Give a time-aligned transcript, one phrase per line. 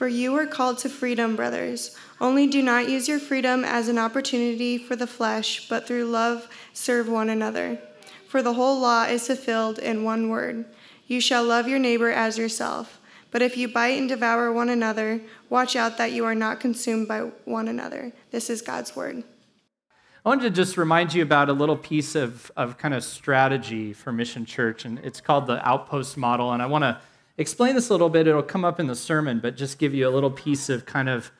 [0.00, 1.94] For you were called to freedom, brothers.
[2.22, 6.48] Only do not use your freedom as an opportunity for the flesh, but through love
[6.72, 7.78] serve one another.
[8.26, 10.64] For the whole law is fulfilled in one word
[11.06, 12.98] You shall love your neighbor as yourself.
[13.30, 17.06] But if you bite and devour one another, watch out that you are not consumed
[17.06, 18.10] by one another.
[18.30, 19.22] This is God's word.
[20.24, 23.92] I wanted to just remind you about a little piece of, of kind of strategy
[23.92, 26.52] for Mission Church, and it's called the Outpost Model.
[26.52, 26.98] And I want to
[27.40, 28.26] explain this a little bit.
[28.26, 31.08] It'll come up in the sermon, but just give you a little piece of kind
[31.08, 31.32] of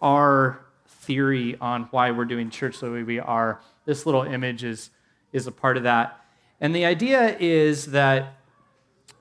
[0.00, 3.60] our theory on why we're doing church the way we are.
[3.84, 4.88] This little image is,
[5.32, 6.24] is a part of that.
[6.62, 8.38] And the idea is that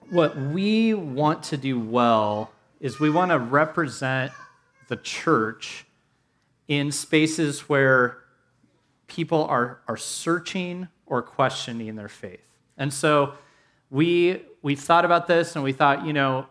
[0.09, 4.31] what we want to do well is we want to represent
[4.88, 5.86] the church
[6.70, 8.20] in spaces where
[9.08, 12.40] people are, are searching or questioning their faith.
[12.78, 13.34] And so
[13.90, 16.48] we we thought about this and we thought, you know,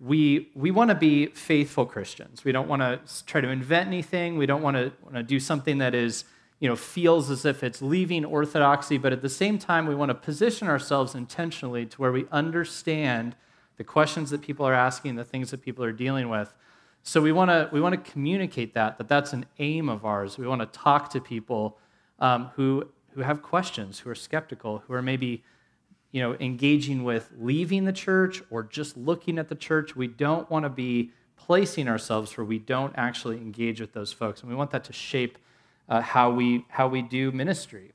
[0.00, 2.44] we we want to be faithful Christians.
[2.44, 4.36] We don't want to try to invent anything.
[4.36, 6.24] We don't want to want to do something that is,
[6.60, 10.10] you know, feels as if it's leaving orthodoxy, but at the same time we want
[10.10, 13.34] to position ourselves intentionally to where we understand
[13.76, 16.52] the questions that people are asking, the things that people are dealing with.
[17.02, 20.36] So we want to we want to communicate that that that's an aim of ours.
[20.36, 21.78] We want to talk to people
[22.18, 25.44] um, who who have questions, who are skeptical, who are maybe
[26.14, 29.96] you know, engaging with leaving the church or just looking at the church.
[29.96, 34.40] We don't want to be placing ourselves where we don't actually engage with those folks,
[34.40, 35.38] and we want that to shape
[35.88, 37.90] uh, how we how we do ministry.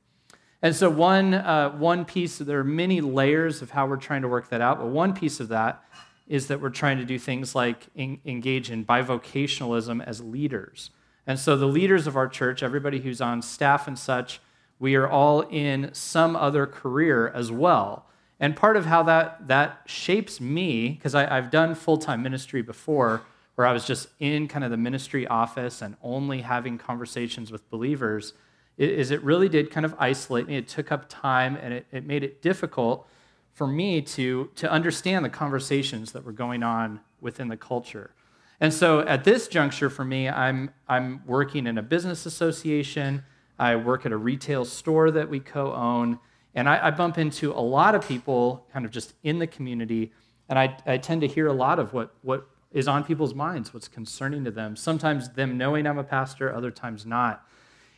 [0.60, 4.28] And so one uh, one piece, there are many layers of how we're trying to
[4.28, 5.82] work that out, but one piece of that
[6.28, 10.90] is that we're trying to do things like in, engage in bivocationalism as leaders.
[11.26, 14.42] And so the leaders of our church, everybody who's on staff and such,
[14.78, 18.04] we are all in some other career as well.
[18.40, 23.22] And part of how that, that shapes me, because I've done full time ministry before,
[23.54, 27.68] where I was just in kind of the ministry office and only having conversations with
[27.68, 28.32] believers,
[28.78, 30.56] is it really did kind of isolate me.
[30.56, 33.06] It took up time and it, it made it difficult
[33.52, 38.12] for me to, to understand the conversations that were going on within the culture.
[38.58, 43.24] And so at this juncture for me, I'm, I'm working in a business association.
[43.58, 46.18] I work at a retail store that we co own.
[46.54, 50.12] And I, I, bump into a lot of people kind of just in the community,
[50.48, 53.72] and I, I tend to hear a lot of what, what is on people's minds,
[53.72, 54.76] what's concerning to them.
[54.76, 57.46] Sometimes them knowing I'm a pastor, other times not.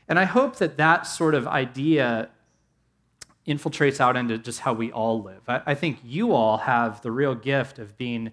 [0.08, 2.28] And I hope that that sort of idea
[3.46, 5.42] infiltrates out into just how we all live.
[5.48, 8.32] I, I think you all have the real gift of being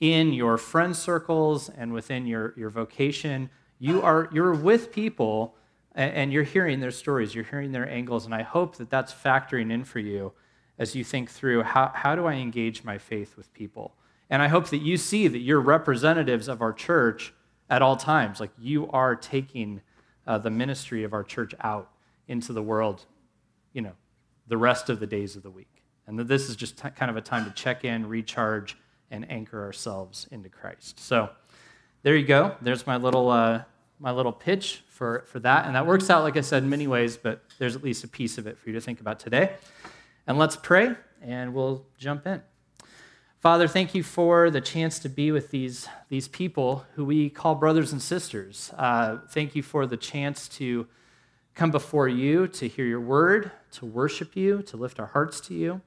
[0.00, 3.50] in your friend circles and within your, your vocation.
[3.78, 5.56] You are, you're with people
[5.94, 9.70] and you're hearing their stories, you're hearing their angles, and I hope that that's factoring
[9.70, 10.32] in for you
[10.78, 13.94] as you think through how, how do I engage my faith with people?
[14.28, 17.32] And I hope that you see that you're representatives of our church
[17.70, 18.40] at all times.
[18.40, 19.82] Like you are taking
[20.26, 21.90] uh, the ministry of our church out
[22.26, 23.04] into the world,
[23.72, 23.92] you know,
[24.48, 25.82] the rest of the days of the week.
[26.06, 28.76] And that this is just t- kind of a time to check in, recharge,
[29.10, 30.98] and anchor ourselves into Christ.
[30.98, 31.30] So
[32.02, 32.56] there you go.
[32.60, 33.62] There's my little, uh,
[34.04, 35.64] my little pitch for, for that.
[35.64, 38.08] And that works out, like I said, in many ways, but there's at least a
[38.08, 39.54] piece of it for you to think about today.
[40.26, 42.42] And let's pray, and we'll jump in.
[43.40, 47.54] Father, thank you for the chance to be with these, these people who we call
[47.54, 48.72] brothers and sisters.
[48.76, 50.86] Uh, thank you for the chance to
[51.54, 55.54] come before you, to hear your word, to worship you, to lift our hearts to
[55.54, 55.80] you.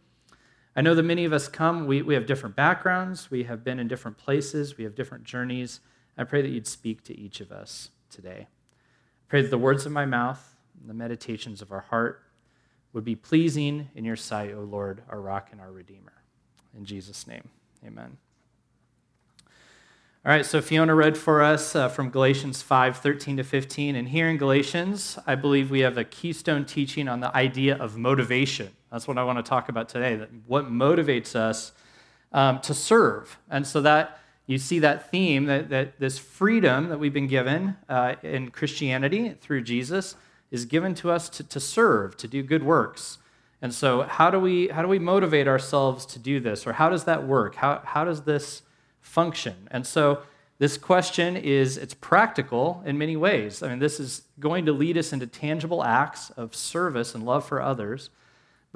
[0.76, 3.78] I know that many of us come, we, we have different backgrounds, we have been
[3.78, 5.82] in different places, we have different journeys.
[6.18, 8.48] I pray that you'd speak to each of us today.
[9.28, 12.24] Pray that the words of my mouth and the meditations of our heart
[12.94, 16.14] would be pleasing in your sight, O Lord, our rock and our redeemer.
[16.76, 17.50] In Jesus' name,
[17.86, 18.18] amen.
[20.26, 23.96] All right, so Fiona read for us uh, from Galatians 5 13 to 15.
[23.96, 27.98] And here in Galatians, I believe we have a keystone teaching on the idea of
[27.98, 28.70] motivation.
[28.92, 31.72] That's what I want to talk about today, that what motivates us
[32.34, 33.38] um, to serve.
[33.50, 37.76] And so that you see that theme, that, that this freedom that we've been given
[37.90, 40.16] uh, in Christianity through Jesus
[40.50, 43.18] is given to us to, to serve, to do good works.
[43.62, 46.66] And so, how do, we, how do we motivate ourselves to do this?
[46.66, 47.56] Or how does that work?
[47.56, 48.62] How, how does this
[49.02, 49.68] function?
[49.72, 50.22] And so,
[50.60, 53.62] this question is it's practical in many ways.
[53.62, 57.46] I mean, this is going to lead us into tangible acts of service and love
[57.46, 58.10] for others.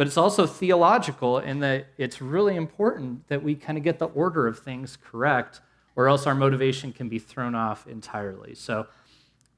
[0.01, 4.07] But it's also theological in that it's really important that we kind of get the
[4.07, 5.62] order of things correct,
[5.95, 8.56] or else our motivation can be thrown off entirely.
[8.56, 8.88] So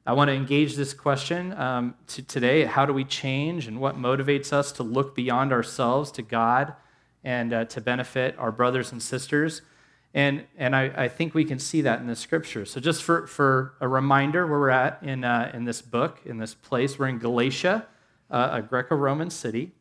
[0.05, 2.65] I want to engage this question um, to today.
[2.65, 6.73] How do we change and what motivates us to look beyond ourselves to God
[7.23, 9.61] and uh, to benefit our brothers and sisters?
[10.13, 12.65] And, and I, I think we can see that in the scripture.
[12.65, 16.37] So, just for, for a reminder where we're at in, uh, in this book, in
[16.37, 17.87] this place, we're in Galatia,
[18.29, 19.71] uh, a Greco Roman city,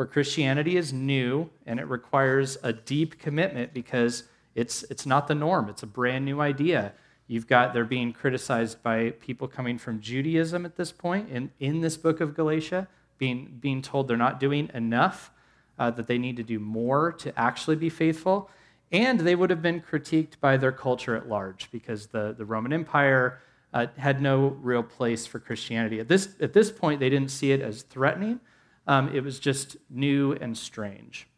[0.00, 4.22] where Christianity is new and it requires a deep commitment because
[4.54, 6.94] it's, it's not the norm, it's a brand new idea.
[7.26, 11.82] You've got, they're being criticized by people coming from Judaism at this point in, in
[11.82, 12.88] this book of Galatia,
[13.18, 15.32] being, being told they're not doing enough,
[15.78, 18.48] uh, that they need to do more to actually be faithful.
[18.90, 22.72] And they would have been critiqued by their culture at large because the, the Roman
[22.72, 23.42] Empire
[23.74, 26.00] uh, had no real place for Christianity.
[26.00, 28.40] At this, at this point, they didn't see it as threatening,
[28.86, 31.28] um, it was just new and strange.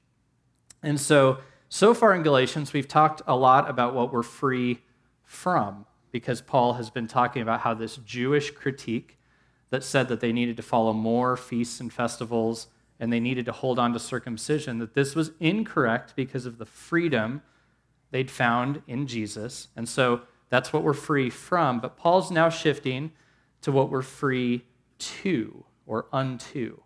[0.83, 4.81] And so, so far in Galatians, we've talked a lot about what we're free
[5.25, 9.19] from because Paul has been talking about how this Jewish critique
[9.71, 12.69] that said that they needed to follow more feasts and festivals
[13.01, 16.67] and they needed to hold on to circumcision, that this was incorrect because of the
[16.67, 17.43] freedom
[18.13, 19.69] they'd found in Jesus.
[19.75, 21.81] And so that's what we're free from.
[21.81, 23.11] But Paul's now shifting
[23.63, 24.67] to what we're free
[24.99, 26.82] to or unto.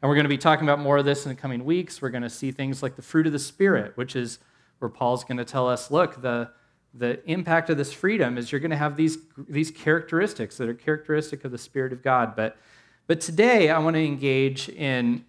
[0.00, 2.00] And we're going to be talking about more of this in the coming weeks.
[2.00, 4.38] We're going to see things like the fruit of the Spirit, which is
[4.78, 6.50] where Paul's going to tell us look, the,
[6.94, 9.18] the impact of this freedom is you're going to have these,
[9.48, 12.36] these characteristics that are characteristic of the Spirit of God.
[12.36, 12.56] But
[13.08, 15.24] but today, I want to engage in,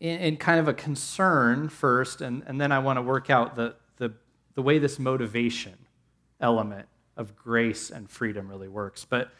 [0.00, 3.56] in, in, kind of a concern first, and, and then I want to work out
[3.56, 4.12] the, the,
[4.54, 5.78] the way this motivation
[6.38, 9.06] element of grace and freedom really works.
[9.06, 9.30] But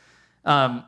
[0.47, 0.85] um,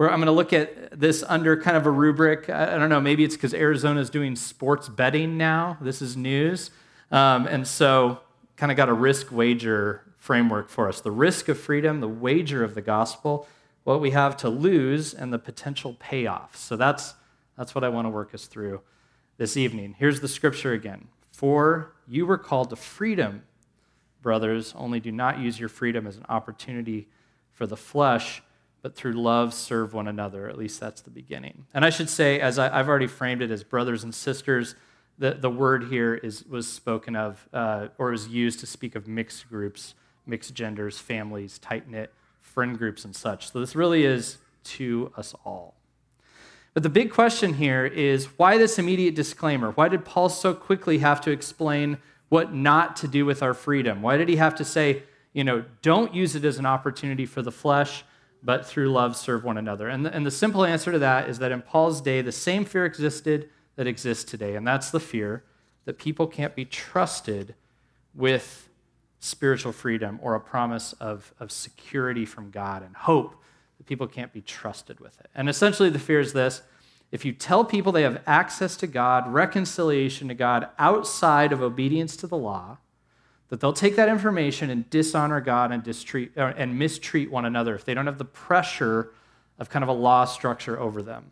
[0.00, 2.50] I'm going to look at this under kind of a rubric.
[2.50, 5.78] I, I don't know, maybe it's because Arizona is doing sports betting now.
[5.80, 6.70] This is news.
[7.10, 8.20] Um, and so,
[8.56, 12.64] kind of got a risk wager framework for us the risk of freedom, the wager
[12.64, 13.46] of the gospel
[13.84, 16.56] what we have to lose and the potential payoff.
[16.56, 17.14] So that's,
[17.56, 18.80] that's what I want to work us through
[19.36, 19.94] this evening.
[19.98, 23.42] Here's the scripture again For you were called to freedom,
[24.22, 27.08] brothers, only do not use your freedom as an opportunity
[27.52, 28.42] for the flesh,
[28.84, 30.46] but through love serve one another.
[30.46, 31.64] At least that's the beginning.
[31.72, 34.74] And I should say, as I, have already framed it as brothers and sisters,
[35.16, 39.08] the, the word here is, was spoken of uh, or is used to speak of
[39.08, 39.94] mixed groups,
[40.26, 43.50] mixed genders, families, tight knit friend groups and such.
[43.50, 45.76] So this really is to us all.
[46.74, 49.70] But the big question here is why this immediate disclaimer?
[49.70, 51.96] Why did Paul so quickly have to explain
[52.28, 54.02] what not to do with our freedom?
[54.02, 57.40] Why did he have to say, you know, don't use it as an opportunity for
[57.40, 58.04] the flesh,
[58.44, 59.88] but through love serve one another?
[59.88, 62.64] And the, and the simple answer to that is that in Paul's day, the same
[62.64, 65.42] fear existed that exists today, and that's the fear
[65.86, 67.54] that people can't be trusted
[68.14, 68.68] with
[69.18, 73.34] spiritual freedom or a promise of, of security from God and hope
[73.78, 75.30] that people can't be trusted with it.
[75.34, 76.62] And essentially, the fear is this
[77.10, 82.16] if you tell people they have access to God, reconciliation to God outside of obedience
[82.16, 82.78] to the law,
[83.48, 87.74] that they'll take that information and dishonor God and, distreat, uh, and mistreat one another
[87.74, 89.10] if they don't have the pressure
[89.58, 91.30] of kind of a law structure over them.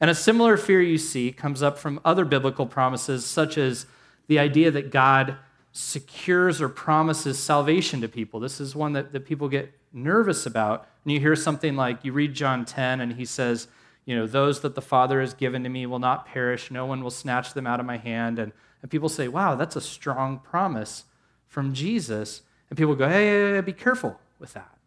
[0.00, 3.86] And a similar fear you see comes up from other biblical promises, such as
[4.28, 5.36] the idea that God
[5.72, 8.40] secures or promises salvation to people.
[8.40, 10.86] This is one that, that people get nervous about.
[11.04, 13.66] And you hear something like, you read John 10, and he says,
[14.04, 17.02] You know, those that the Father has given to me will not perish, no one
[17.02, 18.38] will snatch them out of my hand.
[18.38, 18.52] And,
[18.82, 21.04] and people say, Wow, that's a strong promise
[21.48, 22.42] from Jesus.
[22.70, 24.78] And people go, Hey, hey, hey be careful with that.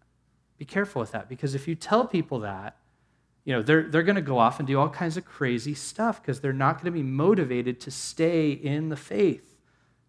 [0.58, 1.28] Be careful with that.
[1.28, 2.78] Because if you tell people that,
[3.44, 6.22] you know, they're, they're going to go off and do all kinds of crazy stuff
[6.22, 9.58] because they're not going to be motivated to stay in the faith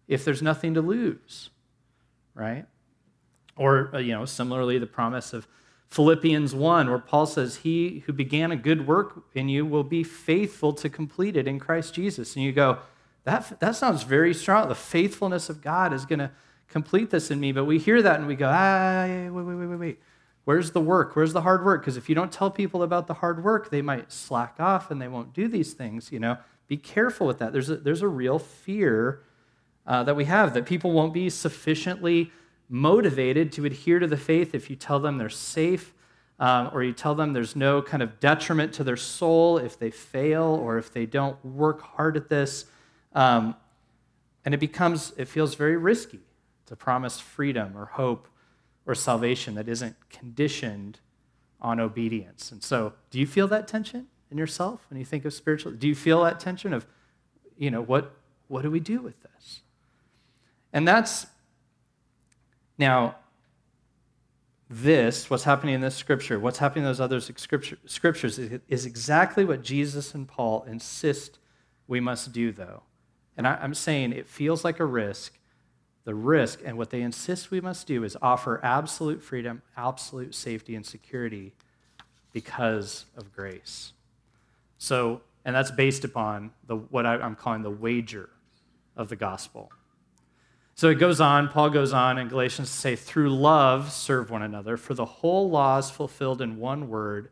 [0.07, 1.49] if there's nothing to lose,
[2.35, 2.65] right?
[3.55, 5.47] Or, uh, you know, similarly, the promise of
[5.87, 10.03] Philippians 1, where Paul says, He who began a good work in you will be
[10.03, 12.35] faithful to complete it in Christ Jesus.
[12.35, 12.79] And you go,
[13.23, 14.69] that, that sounds very strong.
[14.69, 16.31] The faithfulness of God is going to
[16.73, 17.51] complete this in me.
[17.51, 19.99] But we hear that and we go, ah, wait, wait, wait, wait, wait.
[20.43, 21.15] Where's the work?
[21.15, 21.81] Where's the hard work?
[21.81, 24.99] Because if you don't tell people about the hard work, they might slack off and
[24.99, 26.37] they won't do these things, you know.
[26.67, 27.53] Be careful with that.
[27.53, 29.21] There's a, there's a real fear
[29.85, 32.31] uh, that we have, that people won't be sufficiently
[32.67, 35.93] motivated to adhere to the faith if you tell them they're safe
[36.39, 39.91] um, or you tell them there's no kind of detriment to their soul if they
[39.91, 42.65] fail or if they don't work hard at this.
[43.13, 43.55] Um,
[44.43, 46.19] and it becomes, it feels very risky
[46.73, 48.27] to promise freedom or hope
[48.87, 50.99] or salvation that isn't conditioned
[51.61, 52.51] on obedience.
[52.51, 55.73] And so, do you feel that tension in yourself when you think of spiritual?
[55.73, 56.87] Do you feel that tension of,
[57.59, 58.15] you know, what,
[58.47, 59.61] what do we do with this?
[60.73, 61.27] And that's
[62.79, 63.17] now
[64.67, 69.45] this, what's happening in this scripture, what's happening in those other scripture, scriptures, is exactly
[69.45, 71.37] what Jesus and Paul insist
[71.87, 72.81] we must do, though.
[73.37, 75.37] And I, am saying it feels like a risk,
[76.05, 76.61] the risk.
[76.65, 81.53] And what they insist we must do is offer absolute freedom, absolute safety, and security
[82.31, 83.93] because of grace.
[84.77, 88.29] So, and that's based upon the, what I'm calling the wager
[88.95, 89.71] of the gospel.
[90.75, 94.41] So it goes on, Paul goes on in Galatians to say, through love, serve one
[94.41, 97.29] another, for the whole law is fulfilled in one word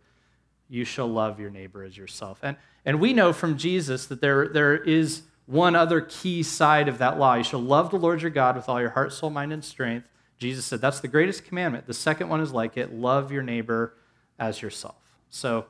[0.70, 2.40] you shall love your neighbor as yourself.
[2.44, 6.98] And, and we know from Jesus that there, there is one other key side of
[7.00, 7.36] that law.
[7.36, 10.08] You shall love the Lord your God with all your heart, soul, mind, and strength.
[10.38, 11.88] Jesus said that's the greatest commandment.
[11.88, 13.94] The second one is like it love your neighbor
[14.40, 14.96] as yourself.
[15.30, 15.66] So,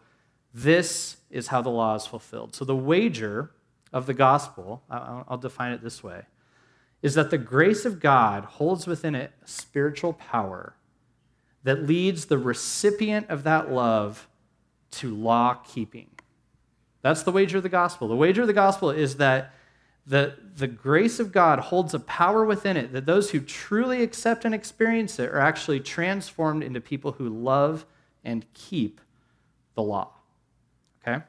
[0.53, 2.55] this is how the law is fulfilled.
[2.55, 3.51] So, the wager
[3.93, 6.23] of the gospel, I'll define it this way,
[7.01, 10.75] is that the grace of God holds within it spiritual power
[11.63, 14.27] that leads the recipient of that love
[14.91, 16.09] to law keeping.
[17.01, 18.07] That's the wager of the gospel.
[18.07, 19.53] The wager of the gospel is that
[20.11, 24.43] the, the grace of God holds a power within it that those who truly accept
[24.43, 27.85] and experience it are actually transformed into people who love
[28.21, 28.99] and keep
[29.73, 30.11] the law.
[31.01, 31.23] Okay?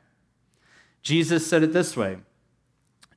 [1.00, 2.18] Jesus said it this way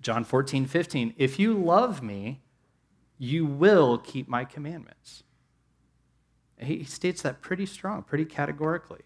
[0.03, 1.15] John 14, 15.
[1.17, 2.43] If you love me,
[3.17, 5.24] you will keep my commandments.
[6.60, 9.01] He states that pretty strong, pretty categorically.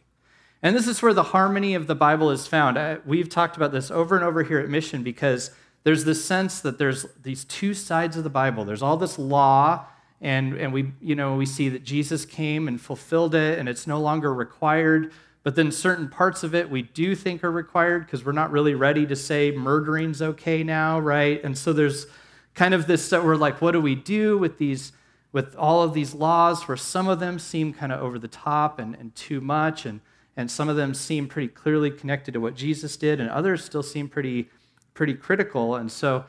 [0.61, 3.01] And this is where the harmony of the Bible is found.
[3.05, 5.51] We've talked about this over and over here at Mission because
[5.83, 8.65] there's this sense that there's these two sides of the Bible.
[8.65, 9.85] There's all this law,
[10.21, 13.87] and, and we, you know, we see that Jesus came and fulfilled it, and it's
[13.87, 15.11] no longer required.
[15.41, 18.75] But then certain parts of it we do think are required because we're not really
[18.75, 21.41] ready to say murdering's okay now, right?
[21.43, 22.07] And so there's
[22.53, 24.91] kind of this that we're like, what do we do with these,
[25.31, 28.79] with all of these laws where some of them seem kind of over the top
[28.79, 30.01] and, and too much, and,
[30.35, 33.83] and some of them seem pretty clearly connected to what Jesus did, and others still
[33.83, 34.49] seem pretty,
[34.93, 35.75] pretty critical.
[35.75, 36.25] And so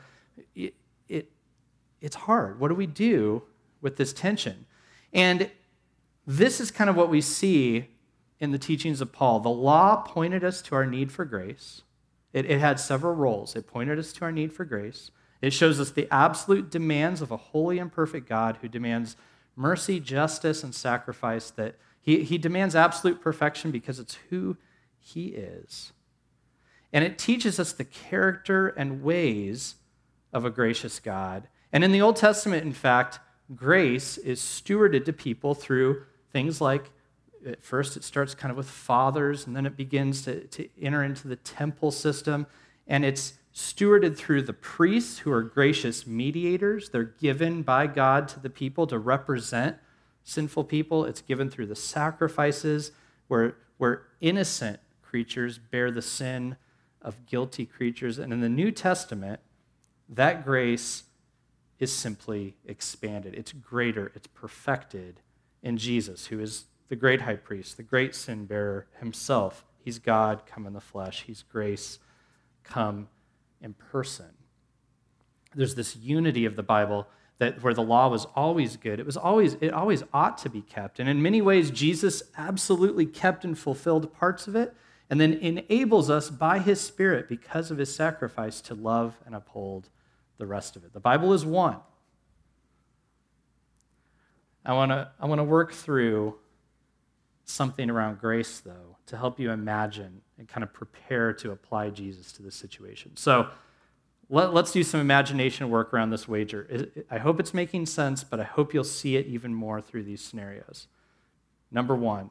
[0.55, 0.73] it,
[1.07, 1.31] it
[1.99, 2.59] it's hard.
[2.59, 3.43] What do we do
[3.81, 4.65] with this tension?
[5.13, 5.49] And
[6.25, 7.87] this is kind of what we see
[8.39, 9.39] in the teachings of Paul.
[9.39, 11.83] The law pointed us to our need for grace.
[12.33, 13.55] It, it, had several roles.
[13.55, 15.11] It pointed us to our need for grace.
[15.41, 19.15] It shows us the absolute demands of a holy and perfect God who demands
[19.55, 21.49] mercy, justice, and sacrifice.
[21.51, 24.57] That he, he demands absolute perfection because it's who
[24.97, 25.91] he is.
[26.93, 29.75] And it teaches us the character and ways
[30.33, 31.47] of a gracious God.
[31.71, 33.19] And in the Old Testament, in fact,
[33.55, 36.91] grace is stewarded to people through things like
[37.45, 41.03] at first it starts kind of with fathers, and then it begins to, to enter
[41.03, 42.45] into the temple system.
[42.87, 46.89] And it's stewarded through the priests, who are gracious mediators.
[46.89, 49.77] They're given by God to the people to represent
[50.23, 51.05] sinful people.
[51.05, 52.91] It's given through the sacrifices,
[53.27, 56.57] where, where innocent creatures bear the sin
[57.01, 58.19] of guilty creatures.
[58.19, 59.39] And in the New Testament,
[60.09, 61.03] that grace
[61.79, 63.33] is simply expanded.
[63.33, 65.19] It's greater, it's perfected
[65.63, 69.65] in Jesus, who is the great high priest, the great sin bearer himself.
[69.83, 71.99] He's God come in the flesh, He's grace
[72.63, 73.07] come
[73.61, 74.27] in person.
[75.55, 77.07] There's this unity of the Bible
[77.39, 80.61] that where the law was always good, it was always it always ought to be
[80.61, 80.99] kept.
[80.99, 84.75] And in many ways, Jesus absolutely kept and fulfilled parts of it,
[85.11, 89.89] and then enables us by his Spirit, because of his sacrifice, to love and uphold
[90.37, 90.93] the rest of it.
[90.93, 91.77] The Bible is one.
[94.65, 96.35] I want to I want to work through
[97.43, 102.31] something around grace, though, to help you imagine and kind of prepare to apply Jesus
[102.33, 103.17] to this situation.
[103.17, 103.49] So
[104.29, 106.89] let, us do some imagination work around this wager.
[107.09, 110.21] I hope it's making sense, but I hope you'll see it even more through these
[110.21, 110.87] scenarios.
[111.69, 112.29] Number one,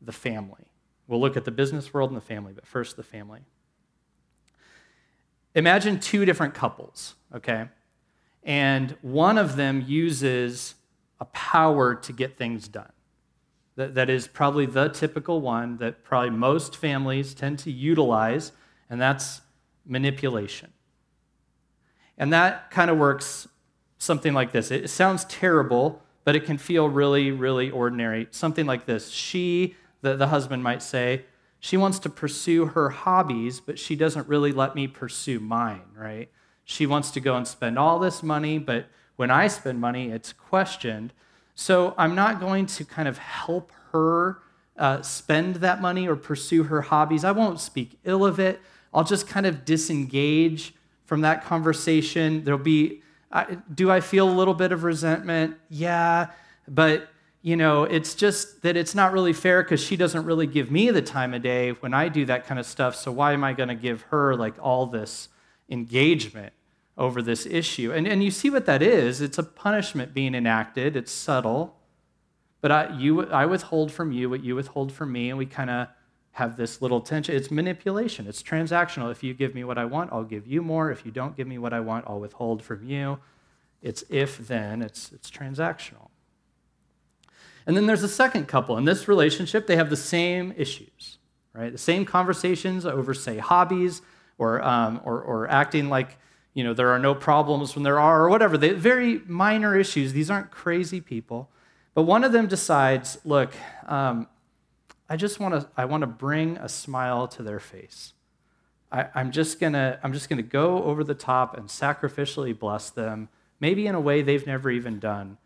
[0.00, 0.69] the family.
[1.10, 3.40] We'll look at the business world and the family, but first, the family.
[5.54, 7.68] Imagine two different couples, okay?
[8.44, 10.76] And one of them uses
[11.18, 12.92] a power to get things done
[13.80, 18.52] that, that is probably the typical one that probably most families tend to utilize,
[18.90, 19.40] and that's
[19.86, 20.70] manipulation.
[22.18, 23.48] And that kind of works
[23.98, 24.70] something like this.
[24.70, 28.28] It sounds terrible, but it can feel really, really ordinary.
[28.30, 29.08] Something like this.
[29.10, 31.24] She, the, the husband might say,
[31.58, 36.30] she wants to pursue her hobbies, but she doesn't really let me pursue mine, right?
[36.64, 40.32] She wants to go and spend all this money, but when I spend money, it's
[40.32, 41.12] questioned.
[41.54, 44.38] So I'm not going to kind of help her
[44.78, 47.24] uh, spend that money or pursue her hobbies.
[47.24, 48.60] I won't speak ill of it.
[48.94, 52.44] I'll just kind of disengage from that conversation.
[52.44, 55.56] There'll be, uh, do I feel a little bit of resentment?
[55.68, 56.30] Yeah,
[56.66, 57.08] but
[57.42, 60.90] you know, it's just that it's not really fair because she doesn't really give me
[60.90, 62.94] the time of day when I do that kind of stuff.
[62.94, 65.28] So why am I going to give her like all this
[65.70, 66.52] engagement
[67.00, 67.92] over this issue.
[67.92, 71.76] And, and you see what that is it's a punishment being enacted, it's subtle.
[72.60, 75.70] But I, you, I withhold from you what you withhold from me, and we kind
[75.70, 75.88] of
[76.32, 77.34] have this little tension.
[77.34, 79.10] It's manipulation, it's transactional.
[79.10, 80.90] If you give me what I want, I'll give you more.
[80.90, 83.18] If you don't give me what I want, I'll withhold from you.
[83.80, 86.10] It's if then, it's, it's transactional.
[87.70, 88.76] And then there's a second couple.
[88.78, 91.18] In this relationship, they have the same issues,
[91.52, 91.70] right?
[91.70, 94.02] The same conversations over, say, hobbies
[94.38, 96.18] or, um, or, or acting like
[96.52, 98.58] you know, there are no problems when there are, or whatever.
[98.58, 100.12] They, very minor issues.
[100.12, 101.48] These aren't crazy people.
[101.94, 103.52] But one of them decides, look,
[103.86, 104.26] um,
[105.08, 108.14] I just want to I want to bring a smile to their face.
[108.90, 113.28] I, I'm just gonna I'm just gonna go over the top and sacrificially bless them,
[113.60, 115.38] maybe in a way they've never even done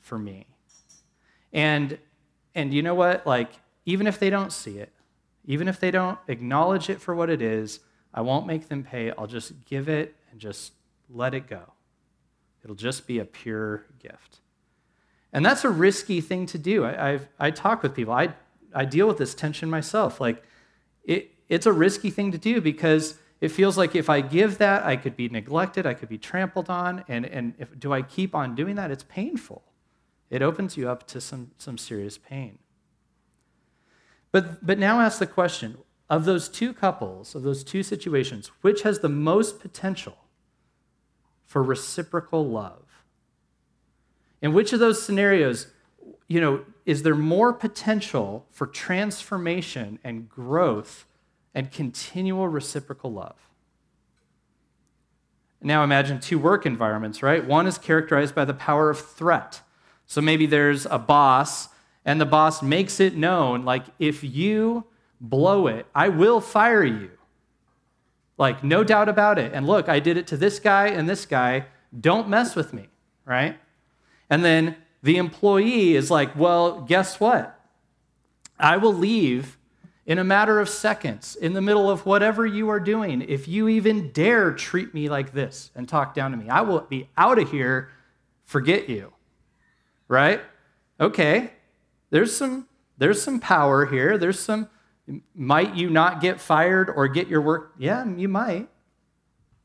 [0.00, 0.46] for me.
[1.54, 1.98] And
[2.54, 3.26] and you know what?
[3.26, 3.50] Like,
[3.86, 4.92] even if they don't see it,
[5.46, 7.80] even if they don't acknowledge it for what it is,
[8.12, 9.10] I won't make them pay.
[9.12, 10.72] I'll just give it and just
[11.08, 11.62] let it go.
[12.62, 14.40] It'll just be a pure gift.
[15.32, 16.84] And that's a risky thing to do.
[16.84, 18.12] I, I've, I talk with people.
[18.12, 18.34] I
[18.74, 20.20] I deal with this tension myself.
[20.20, 20.42] Like,
[21.04, 24.84] it, it's a risky thing to do because it feels like if I give that,
[24.84, 27.04] I could be neglected, I could be trampled on.
[27.08, 28.90] And, and if, do I keep on doing that?
[28.90, 29.62] It's painful.
[30.30, 32.58] It opens you up to some, some serious pain.
[34.32, 35.78] But, but now ask the question
[36.10, 40.16] of those two couples, of those two situations, which has the most potential
[41.44, 43.04] for reciprocal love?
[44.42, 45.68] In which of those scenarios,
[46.26, 51.06] you know, is there more potential for transformation and growth
[51.54, 53.36] and continual reciprocal love?
[55.62, 57.46] Now imagine two work environments, right?
[57.46, 59.62] One is characterized by the power of threat.
[60.06, 61.68] So maybe there's a boss,
[62.04, 64.84] and the boss makes it known like, if you
[65.20, 67.10] blow it, I will fire you.
[68.36, 69.52] Like, no doubt about it.
[69.54, 71.66] And look, I did it to this guy and this guy.
[71.98, 72.88] Don't mess with me,
[73.24, 73.58] right?
[74.28, 77.58] And then the employee is like, well, guess what?
[78.58, 79.56] I will leave
[80.06, 83.22] in a matter of seconds in the middle of whatever you are doing.
[83.22, 86.80] If you even dare treat me like this and talk down to me, I will
[86.80, 87.90] be out of here,
[88.44, 89.12] forget you.
[90.08, 90.40] Right?
[91.00, 91.52] Okay.
[92.10, 94.16] There's some there's some power here.
[94.18, 94.68] There's some
[95.34, 97.74] might you not get fired or get your work?
[97.78, 98.68] Yeah, you might.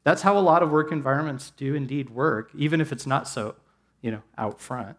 [0.04, 3.56] That's how a lot of work environments do indeed work, even if it's not so,
[4.02, 4.98] you know, out front.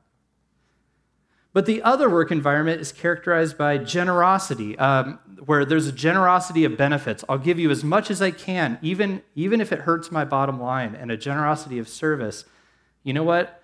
[1.53, 6.77] But the other work environment is characterized by generosity, um, where there's a generosity of
[6.77, 7.25] benefits.
[7.29, 10.61] I'll give you as much as I can, even, even if it hurts my bottom
[10.61, 12.45] line, and a generosity of service.
[13.03, 13.60] You know what?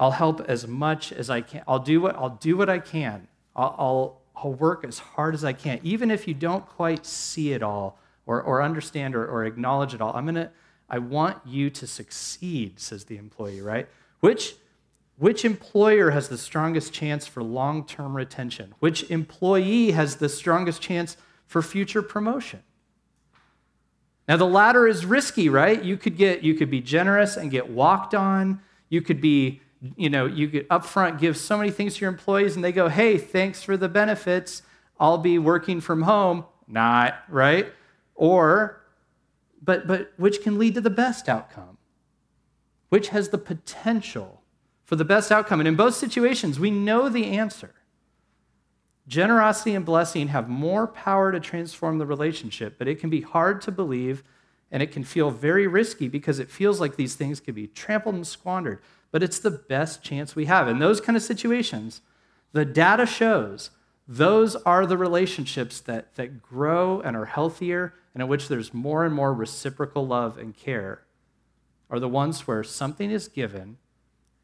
[0.00, 1.62] I'll help as much as I can.
[1.68, 3.28] I'll do what, I'll do what I can.
[3.54, 7.52] I'll, I'll, I'll work as hard as I can, even if you don't quite see
[7.52, 10.16] it all or, or understand or, or acknowledge it all.
[10.16, 10.50] I'm gonna,
[10.88, 13.86] I want you to succeed, says the employee, right?
[14.20, 14.54] Which
[15.18, 18.74] which employer has the strongest chance for long term retention?
[18.78, 22.62] Which employee has the strongest chance for future promotion?
[24.26, 25.82] Now, the latter is risky, right?
[25.84, 28.62] You could, get, you could be generous and get walked on.
[28.88, 29.60] You could be,
[29.96, 32.88] you know, you could upfront give so many things to your employees and they go,
[32.88, 34.62] hey, thanks for the benefits.
[34.98, 36.44] I'll be working from home.
[36.66, 37.72] Not, right?
[38.14, 38.82] Or,
[39.62, 41.78] but, but which can lead to the best outcome?
[42.90, 44.42] Which has the potential
[44.84, 45.60] for the best outcome.
[45.60, 47.74] And in both situations, we know the answer.
[49.06, 53.60] Generosity and blessing have more power to transform the relationship, but it can be hard
[53.62, 54.22] to believe
[54.70, 58.14] and it can feel very risky because it feels like these things could be trampled
[58.14, 58.80] and squandered.
[59.12, 60.68] But it's the best chance we have.
[60.68, 62.00] In those kind of situations,
[62.52, 63.70] the data shows
[64.06, 69.04] those are the relationships that, that grow and are healthier and in which there's more
[69.04, 71.02] and more reciprocal love and care,
[71.88, 73.76] are the ones where something is given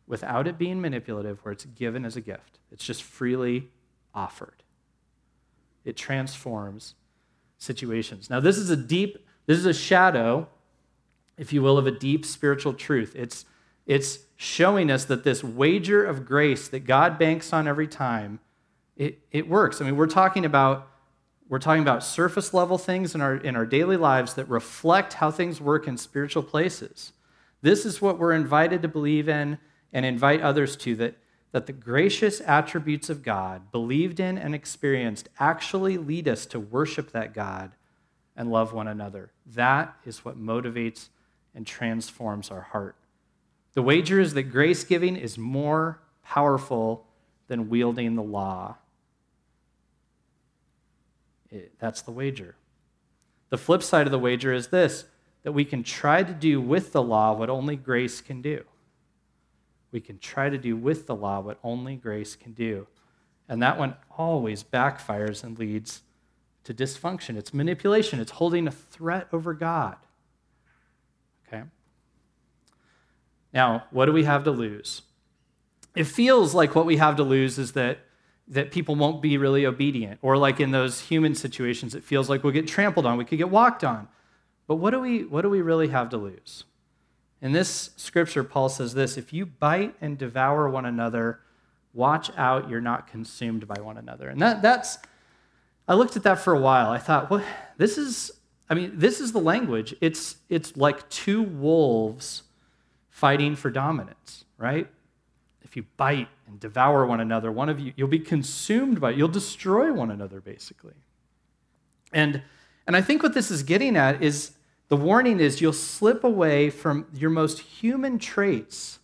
[0.07, 2.59] without it being manipulative, where it's given as a gift.
[2.71, 3.69] It's just freely
[4.15, 4.63] offered.
[5.85, 6.95] It transforms
[7.59, 8.31] situations.
[8.31, 10.49] Now, this is a deep, this is a shadow,
[11.37, 13.15] if you will, of a deep spiritual truth.
[13.17, 13.45] It's,
[13.85, 18.39] it's showing us that this wager of grace that God banks on every time,
[18.97, 19.81] it, it works.
[19.81, 20.89] I mean, we're talking about
[21.49, 25.31] we're talking about surface level things in our, in our daily lives that reflect how
[25.31, 27.13] things work in spiritual places.
[27.63, 29.59] This is what we're invited to believe in
[29.93, 31.17] and invite others to that,
[31.53, 37.13] that the gracious attributes of God, believed in and experienced, actually lead us to worship
[37.13, 37.73] that God
[38.37, 39.31] and love one another.
[39.47, 41.11] That is what motivates
[41.55, 42.97] and transforms our heart.
[43.77, 47.05] The wager is that grace giving is more powerful
[47.47, 48.79] than wielding the law.
[51.51, 52.57] It, that's the wager.
[53.51, 55.05] The flip side of the wager is this
[55.43, 58.65] that we can try to do with the law what only grace can do.
[59.93, 62.87] We can try to do with the law what only grace can do.
[63.47, 66.01] And that one always backfires and leads
[66.65, 67.37] to dysfunction.
[67.37, 69.97] It's manipulation, it's holding a threat over God.
[71.47, 71.65] Okay?
[73.57, 75.01] Now, what do we have to lose?
[75.95, 78.01] It feels like what we have to lose is that,
[78.49, 80.19] that people won't be really obedient.
[80.21, 83.39] Or like in those human situations, it feels like we'll get trampled on, we could
[83.39, 84.09] get walked on.
[84.67, 86.65] But what do we, what do we really have to lose?
[87.41, 91.41] In this scripture, Paul says this if you bite and devour one another,
[91.95, 94.29] watch out you're not consumed by one another.
[94.29, 94.99] And that, that's,
[95.89, 96.91] I looked at that for a while.
[96.91, 97.43] I thought, what,
[97.79, 98.33] this is,
[98.69, 99.95] I mean, this is the language.
[100.03, 102.43] It's, it's like two wolves
[103.17, 104.87] fighting for dominance, right?
[105.63, 109.17] If you bite and devour one another, one of you, you'll be consumed by it.
[109.17, 110.93] You'll destroy one another, basically.
[112.13, 112.43] And,
[112.87, 114.53] and I think what this is getting at is
[114.89, 118.99] the warning is you'll slip away from your most human traits.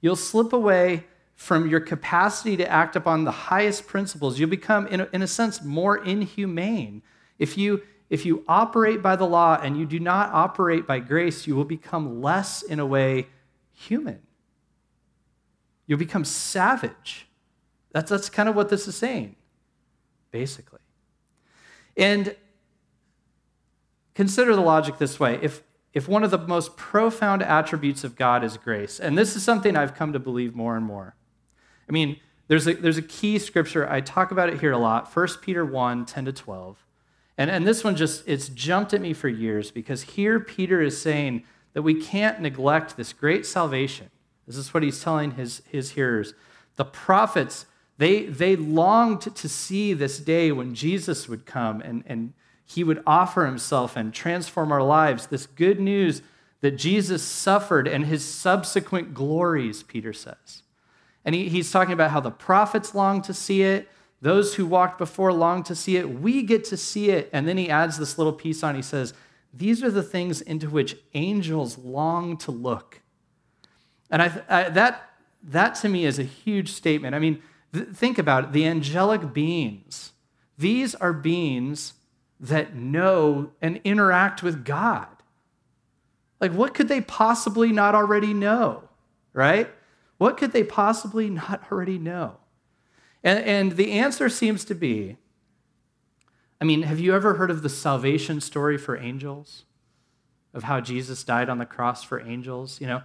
[0.00, 4.38] You'll slip away from your capacity to act upon the highest principles.
[4.38, 7.02] You'll become, in a, in a sense, more inhumane.
[7.38, 11.46] If you, if you operate by the law and you do not operate by grace,
[11.46, 13.26] you will become less, in a way,
[13.72, 14.20] human.
[15.86, 17.26] You'll become savage.
[17.92, 19.36] That's, that's kind of what this is saying,
[20.30, 20.80] basically.
[21.96, 22.34] And
[24.18, 28.42] Consider the logic this way if, if one of the most profound attributes of God
[28.42, 31.14] is grace, and this is something I've come to believe more and more.
[31.88, 32.18] I mean,
[32.48, 35.64] there's a, there's a key scripture, I talk about it here a lot 1 Peter
[35.64, 36.84] 1 10 to 12.
[37.38, 41.00] And, and this one just, it's jumped at me for years because here Peter is
[41.00, 44.10] saying that we can't neglect this great salvation.
[44.46, 46.34] This is what he's telling his, his hearers.
[46.74, 52.32] The prophets, they, they longed to see this day when Jesus would come and, and
[52.66, 55.28] he would offer himself and transform our lives.
[55.28, 56.22] This good news
[56.60, 60.62] that Jesus suffered and his subsequent glories, Peter says.
[61.24, 63.88] And he, he's talking about how the prophets longed to see it,
[64.20, 66.20] those who walked before long to see it.
[66.20, 67.30] We get to see it.
[67.32, 68.74] And then he adds this little piece on.
[68.74, 69.14] He says,
[69.54, 73.00] These are the things into which angels long to look.
[74.10, 75.10] And I, I, that,
[75.42, 77.14] that to me is a huge statement.
[77.14, 80.12] I mean, th- think about it the angelic beings.
[80.56, 81.94] These are beings
[82.40, 85.06] that know and interact with God.
[86.40, 88.88] Like, what could they possibly not already know,
[89.32, 89.68] right?
[90.18, 92.36] What could they possibly not already know?
[93.24, 95.16] And, and the answer seems to be
[96.60, 99.64] I mean, have you ever heard of the salvation story for angels?
[100.52, 102.80] Of how Jesus died on the cross for angels?
[102.80, 103.02] You know,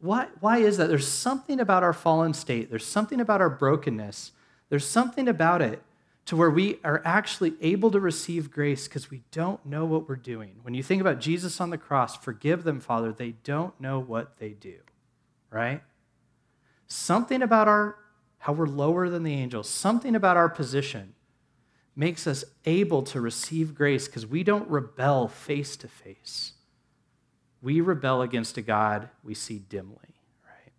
[0.00, 0.88] why, why is that?
[0.88, 4.32] There's something about our fallen state, there's something about our brokenness,
[4.70, 5.82] there's something about it
[6.26, 10.16] to where we are actually able to receive grace because we don't know what we're
[10.16, 10.56] doing.
[10.62, 14.38] When you think about Jesus on the cross, forgive them, Father, they don't know what
[14.38, 14.76] they do,
[15.50, 15.82] right?
[16.86, 17.96] Something about our
[18.40, 21.14] how we're lower than the angels, something about our position
[21.94, 26.54] makes us able to receive grace because we don't rebel face to face.
[27.60, 30.72] We rebel against a God we see dimly, right?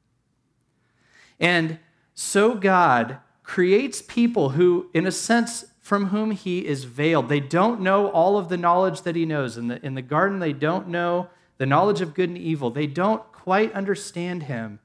[1.39, 1.77] And
[2.15, 7.29] so God creates people who, in a sense, from whom he is veiled.
[7.29, 9.57] They don't know all of the knowledge that he knows.
[9.57, 12.71] In the, in the garden, they don't know the knowledge of good and evil.
[12.71, 14.79] They don't quite understand him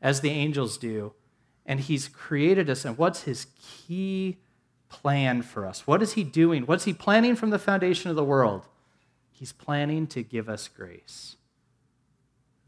[0.00, 1.14] as the angels do.
[1.64, 2.84] And he's created us.
[2.84, 4.38] And what's his key
[4.88, 5.86] plan for us?
[5.86, 6.64] What is he doing?
[6.66, 8.66] What's he planning from the foundation of the world?
[9.30, 11.36] He's planning to give us grace,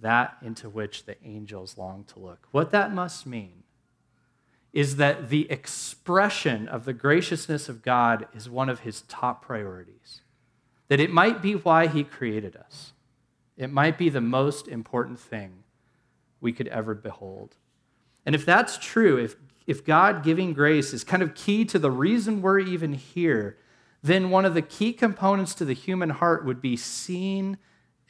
[0.01, 2.49] that into which the angels long to look.
[2.51, 3.63] What that must mean
[4.73, 10.23] is that the expression of the graciousness of God is one of his top priorities.
[10.89, 12.93] That it might be why he created us.
[13.57, 15.63] It might be the most important thing
[16.41, 17.55] we could ever behold.
[18.27, 21.91] And if that's true, if, if God giving grace is kind of key to the
[21.91, 23.57] reason we're even here,
[24.03, 27.57] then one of the key components to the human heart would be seeing,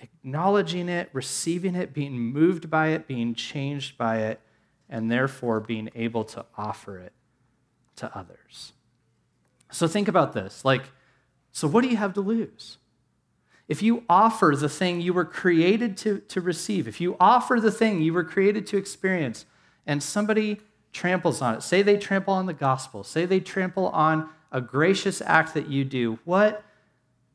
[0.01, 4.41] acknowledging it, receiving it, being moved by it, being changed by it,
[4.89, 7.13] and therefore being able to offer it
[7.97, 8.73] to others.
[9.71, 10.65] So think about this.
[10.65, 10.83] Like,
[11.53, 12.79] so what do you have to lose?
[13.69, 17.71] If you offer the thing you were created to, to receive, if you offer the
[17.71, 19.47] thing you were created to experience,
[19.87, 20.61] and somebody
[20.93, 25.21] tramples on it, say they trample on the gospel, say they trample on a gracious
[25.23, 26.63] act that you do, what,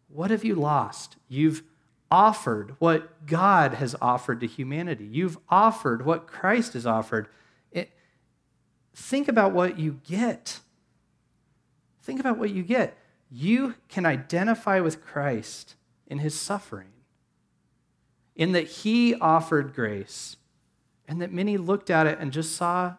[0.08, 1.18] what have you lost?
[1.28, 1.64] You've
[2.10, 5.06] offered what God has offered to humanity.
[5.06, 7.28] You've offered what Christ has offered.
[7.72, 7.92] It,
[8.96, 10.62] think about what you get.
[12.02, 12.98] Think about what you get.
[13.30, 15.76] You can identify with Christ
[16.08, 16.88] in his suffering.
[18.40, 20.38] in that he offered grace,
[21.10, 22.93] and that many looked at it and just saw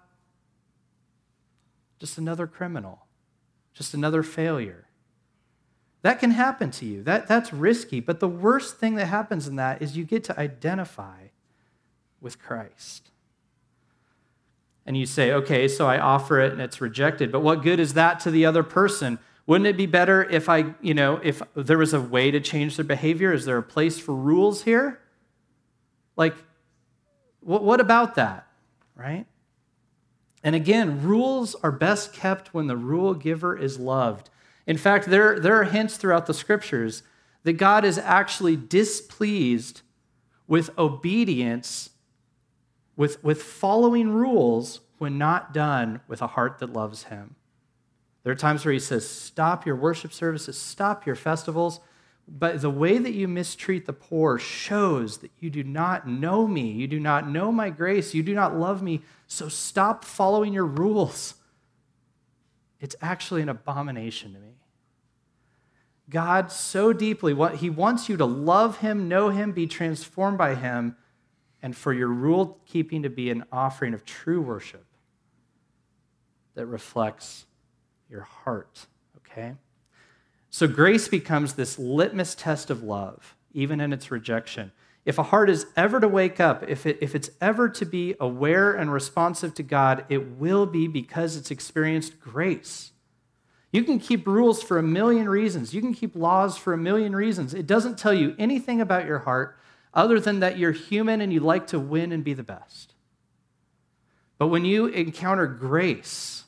[2.01, 3.07] just another criminal,
[3.73, 4.87] just another failure.
[6.03, 7.05] That can happen to you.
[7.05, 8.01] That, that's risky.
[8.01, 11.29] But the worst thing that happens in that is you get to identify
[12.21, 13.11] with Christ.
[14.85, 17.31] And you say, okay, so I offer it and it's rejected.
[17.31, 19.21] But what good is that to the other person?
[19.47, 22.77] Wouldn't it be better if I, you know, if there was a way to change
[22.77, 23.33] their behavior?
[23.33, 25.01] Is there a place for rules here?
[26.17, 26.35] Like,
[27.41, 28.47] what about that,
[28.95, 29.27] right?
[30.43, 34.31] And again, rules are best kept when the rule giver is loved.
[34.67, 37.03] In fact, there, there are hints throughout the scriptures
[37.43, 39.83] that God is actually displeased
[40.47, 41.91] with obedience,
[42.97, 47.37] with, with following rules when not done with a heart that loves Him.
[48.23, 51.81] There are times where He says, Stop your worship services, stop your festivals.
[52.33, 56.71] But the way that you mistreat the poor shows that you do not know me.
[56.71, 58.15] You do not know my grace.
[58.15, 59.03] You do not love me.
[59.27, 61.35] So stop following your rules.
[62.79, 64.55] It's actually an abomination to me.
[66.09, 70.55] God so deeply, what he wants you to love him, know him, be transformed by
[70.55, 70.97] him,
[71.63, 74.87] and for your rule keeping to be an offering of true worship
[76.55, 77.47] that reflects
[78.09, 78.87] your heart,
[79.19, 79.55] okay?
[80.51, 84.73] So grace becomes this litmus test of love, even in its rejection.
[85.05, 88.15] If a heart is ever to wake up, if, it, if it's ever to be
[88.21, 92.91] aware and responsive to God, it will be because it's experienced grace.
[93.73, 95.73] You can keep rules for a million reasons.
[95.73, 97.55] You can keep laws for a million reasons.
[97.55, 99.57] It doesn't tell you anything about your heart
[99.95, 102.95] other than that you're human and you like to win and be the best.
[104.39, 106.45] But when you encounter grace,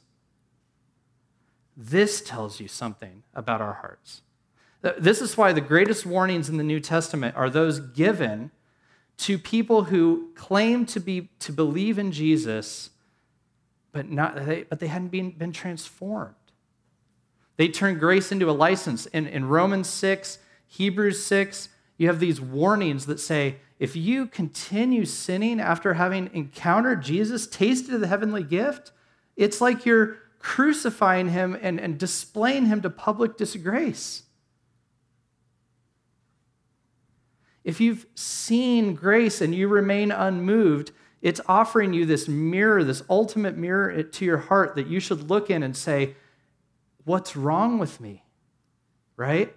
[1.77, 4.23] this tells you something about our hearts.
[4.99, 8.51] This is why the greatest warnings in the New Testament are those given
[9.19, 12.91] to people who claim to, be, to believe in Jesus,
[13.93, 16.35] but, not, they, but they hadn't been, been transformed.
[17.57, 19.07] They turn grace into a license.
[19.07, 25.05] In, in Romans 6, Hebrews 6, you have these warnings that say if you continue
[25.05, 28.93] sinning after having encountered Jesus, tasted the heavenly gift,
[29.37, 34.25] it's like you're crucifying him and, and displaying him to public disgrace.
[37.65, 40.91] If you've seen grace and you remain unmoved,
[41.23, 45.49] it's offering you this mirror, this ultimate mirror to your heart that you should look
[45.49, 46.17] in and say,
[47.05, 48.25] What's wrong with me?
[49.17, 49.55] Right?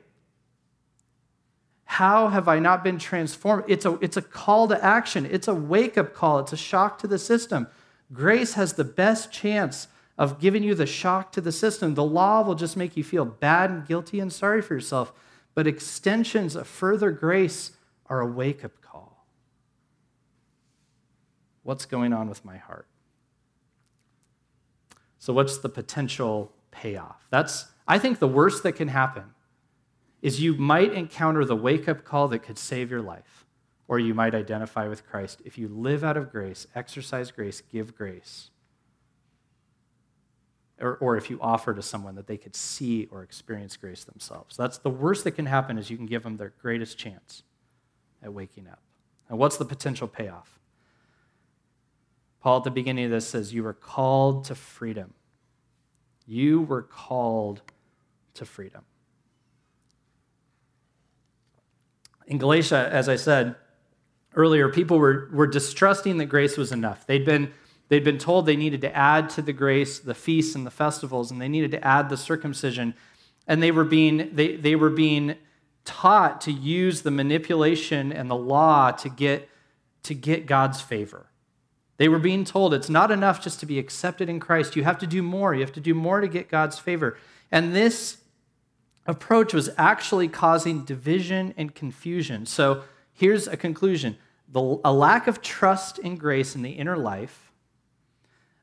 [1.85, 3.65] How have I not been transformed?
[3.67, 6.99] It's a, it's a call to action, it's a wake up call, it's a shock
[6.99, 7.67] to the system.
[8.11, 9.87] Grace has the best chance
[10.17, 11.93] of giving you the shock to the system.
[11.93, 15.11] The law will just make you feel bad and guilty and sorry for yourself.
[15.53, 17.71] But extensions of further grace
[18.07, 19.25] are a wake up call.
[21.63, 22.87] What's going on with my heart?
[25.17, 27.25] So, what's the potential payoff?
[27.31, 29.23] That's, I think, the worst that can happen
[30.21, 33.45] is you might encounter the wake up call that could save your life,
[33.87, 35.41] or you might identify with Christ.
[35.43, 38.51] If you live out of grace, exercise grace, give grace
[40.79, 44.57] or, or if you offer to someone that they could see or experience grace themselves.
[44.57, 47.43] That's the worst that can happen is you can give them their greatest chance
[48.21, 48.79] at waking up.
[49.29, 50.59] And what's the potential payoff?
[52.41, 55.13] Paul at the beginning of this says, You were called to freedom.
[56.27, 57.61] You were called
[58.35, 58.83] to freedom.
[62.27, 63.55] In Galatia, as I said
[64.35, 67.07] earlier, people were, were distrusting that grace was enough.
[67.07, 67.51] They'd been
[67.87, 71.31] They'd been told they needed to add to the grace the feasts and the festivals,
[71.31, 72.95] and they needed to add the circumcision.
[73.47, 75.35] And they were being, they, they were being
[75.83, 79.47] taught to use the manipulation and the law to get,
[80.03, 81.27] to get God's favor.
[81.97, 84.75] They were being told it's not enough just to be accepted in Christ.
[84.75, 85.53] You have to do more.
[85.53, 87.17] You have to do more to get God's favor.
[87.51, 88.17] And this
[89.05, 92.47] approach was actually causing division and confusion.
[92.47, 94.17] So here's a conclusion
[94.51, 97.44] the, a lack of trust in grace in the inner life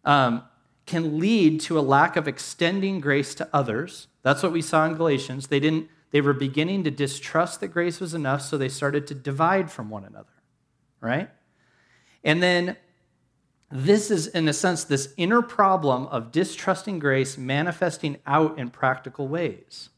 [0.05, 0.43] um,
[0.87, 4.09] can lead to a lack of extending grace to others.
[4.23, 5.49] That's what we saw in Galatians.
[5.49, 5.89] They didn't.
[6.11, 9.89] They were beginning to distrust that grace was enough, so they started to divide from
[9.89, 10.43] one another,
[11.01, 11.31] right?
[12.23, 12.77] And then
[13.71, 19.27] this is, in a sense, this inner problem of distrusting grace manifesting out in practical
[19.27, 19.89] ways.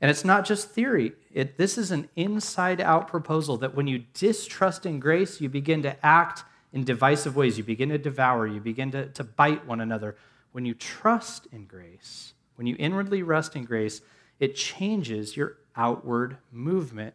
[0.00, 4.04] And it's not just theory, it, this is an inside out proposal that when you
[4.12, 6.42] distrust in grace, you begin to act
[6.74, 7.56] in divisive ways.
[7.56, 10.16] You begin to devour, you begin to, to bite one another.
[10.52, 14.02] When you trust in grace, when you inwardly rest in grace,
[14.40, 17.14] it changes your outward movement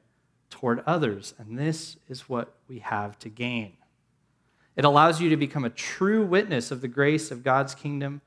[0.49, 1.33] toward others.
[1.37, 3.73] And this is what we have to gain.
[4.77, 8.21] It allows you to become a true witness of the grace of God's kingdom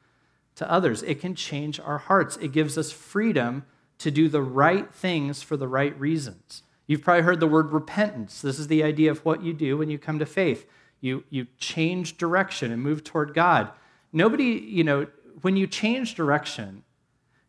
[0.56, 1.02] to others.
[1.02, 2.36] It can change our hearts.
[2.36, 3.64] It gives us freedom
[3.98, 6.62] to do the right things for the right reasons.
[6.86, 8.42] You've probably heard the word repentance.
[8.42, 10.66] This is the idea of what you do when you come to faith.
[11.02, 13.70] You, you change direction and move toward God.
[14.12, 15.08] Nobody, you know,
[15.42, 16.84] when you change direction,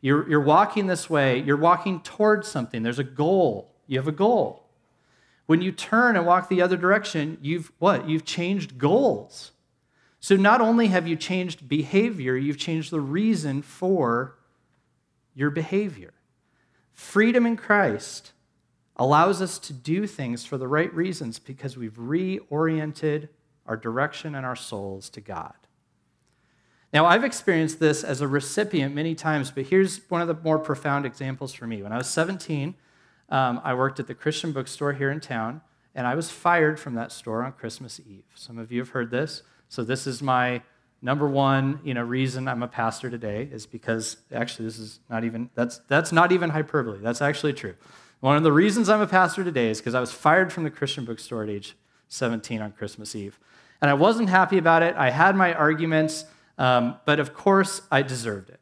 [0.01, 2.83] you're, you're walking this way, you're walking towards something.
[2.83, 3.71] There's a goal.
[3.87, 4.65] You have a goal.
[5.45, 8.09] When you turn and walk the other direction, you've what?
[8.09, 9.51] You've changed goals.
[10.19, 14.35] So not only have you changed behavior, you've changed the reason for
[15.35, 16.13] your behavior.
[16.93, 18.31] Freedom in Christ
[18.95, 23.29] allows us to do things for the right reasons because we've reoriented
[23.65, 25.53] our direction and our souls to God.
[26.93, 30.59] Now, I've experienced this as a recipient many times, but here's one of the more
[30.59, 31.81] profound examples for me.
[31.81, 32.75] When I was 17,
[33.29, 35.61] um, I worked at the Christian bookstore here in town,
[35.95, 38.25] and I was fired from that store on Christmas Eve.
[38.35, 39.41] Some of you have heard this.
[39.69, 40.61] So, this is my
[41.01, 45.23] number one you know, reason I'm a pastor today, is because actually, this is not
[45.23, 46.99] even, that's, that's not even hyperbole.
[47.01, 47.73] That's actually true.
[48.19, 50.69] One of the reasons I'm a pastor today is because I was fired from the
[50.69, 51.75] Christian bookstore at age
[52.07, 53.39] 17 on Christmas Eve.
[53.83, 54.95] And I wasn't happy about it.
[54.95, 56.23] I had my arguments.
[56.57, 58.61] Um, but of course, I deserved it.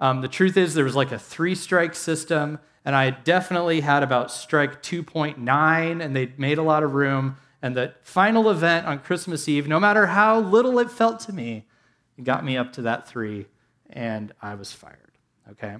[0.00, 4.02] Um, the truth is, there was like a three strike system, and I definitely had
[4.02, 7.36] about strike 2.9, and they made a lot of room.
[7.62, 11.68] And the final event on Christmas Eve, no matter how little it felt to me,
[12.16, 13.46] it got me up to that three,
[13.90, 15.12] and I was fired.
[15.52, 15.76] Okay?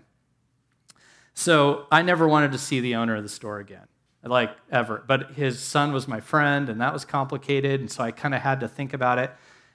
[1.35, 3.89] So I never wanted to see the owner of the store again,
[4.25, 5.03] like ever.
[5.07, 8.43] But his son was my friend, and that was complicated, and so I kind of
[8.43, 9.31] had to think about it.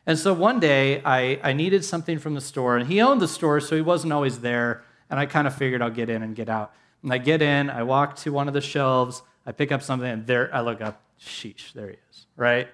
[0.06, 3.27] And so one day I, I needed something from the store, and he owned the
[3.27, 4.84] store, so he wasn't always there.
[5.10, 6.73] And I kind of figured I'll get in and get out.
[7.03, 10.10] And I get in, I walk to one of the shelves, I pick up something,
[10.10, 12.67] and there I look up, sheesh, there he is, right?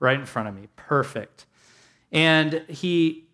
[0.00, 0.68] Right in front of me.
[0.76, 1.46] Perfect.
[2.12, 3.24] And he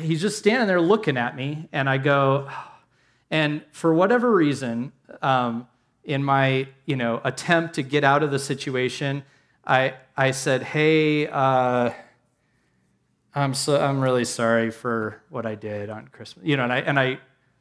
[0.00, 2.48] he's just standing there looking at me, and I go,
[3.30, 5.66] and for whatever reason, um,
[6.04, 9.24] in my you know attempt to get out of the situation,
[9.66, 11.90] I I said, hey, uh,
[13.34, 16.44] I'm so I'm really sorry for what I did on Christmas.
[16.46, 17.18] You know, and I and I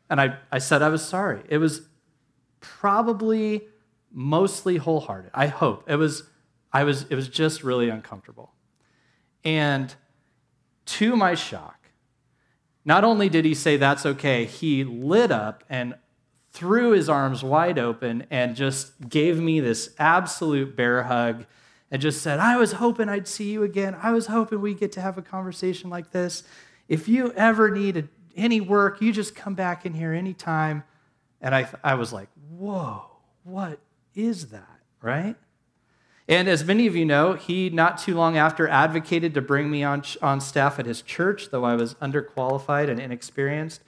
[0.10, 1.42] and I, I said I was sorry.
[1.48, 1.84] It was
[2.60, 3.68] probably
[4.12, 5.32] mostly wholehearted.
[5.34, 5.90] I hope.
[5.90, 6.24] It was
[6.74, 8.54] I was it was just really uncomfortable.
[9.44, 9.94] And
[10.86, 11.90] to my shock,
[12.84, 15.96] not only did he say that's okay, he lit up and
[16.52, 21.46] threw his arms wide open and just gave me this absolute bear hug
[21.90, 23.96] and just said, I was hoping I'd see you again.
[24.02, 26.44] I was hoping we'd get to have a conversation like this.
[26.88, 30.84] If you ever need any work, you just come back in here anytime.
[31.42, 33.06] And I, I was like, whoa,
[33.44, 33.80] what
[34.14, 35.36] is that, right?
[36.28, 39.84] And as many of you know, he not too long after advocated to bring me
[39.84, 43.82] on, on staff at his church, though I was underqualified and inexperienced.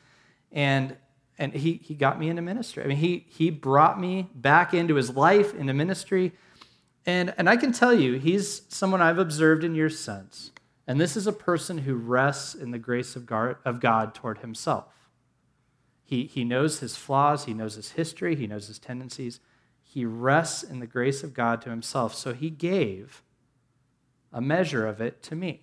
[0.52, 0.98] And,
[1.38, 2.84] and he, he got me into ministry.
[2.84, 6.32] I mean, he, he brought me back into his life, into ministry.
[7.06, 10.52] And, and I can tell you, he's someone I've observed in years since.
[10.88, 14.40] And this is a person who rests in the grace of God, of God toward
[14.40, 14.86] himself.
[16.04, 19.40] He, he knows his flaws, he knows his history, he knows his tendencies.
[19.82, 22.14] He rests in the grace of God to himself.
[22.14, 23.24] So he gave
[24.32, 25.63] a measure of it to me.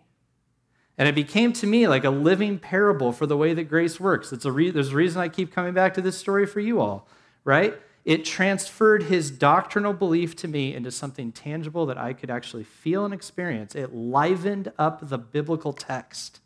[1.01, 4.35] And it became to me like a living parable for the way that grace works.
[4.35, 6.79] It's a re- there's a reason I keep coming back to this story for you
[6.79, 7.09] all,
[7.43, 7.75] right?
[8.05, 13.07] It transferred his doctrinal belief to me into something tangible that I could actually feel
[13.07, 13.75] and experience.
[13.75, 16.41] It livened up the biblical text,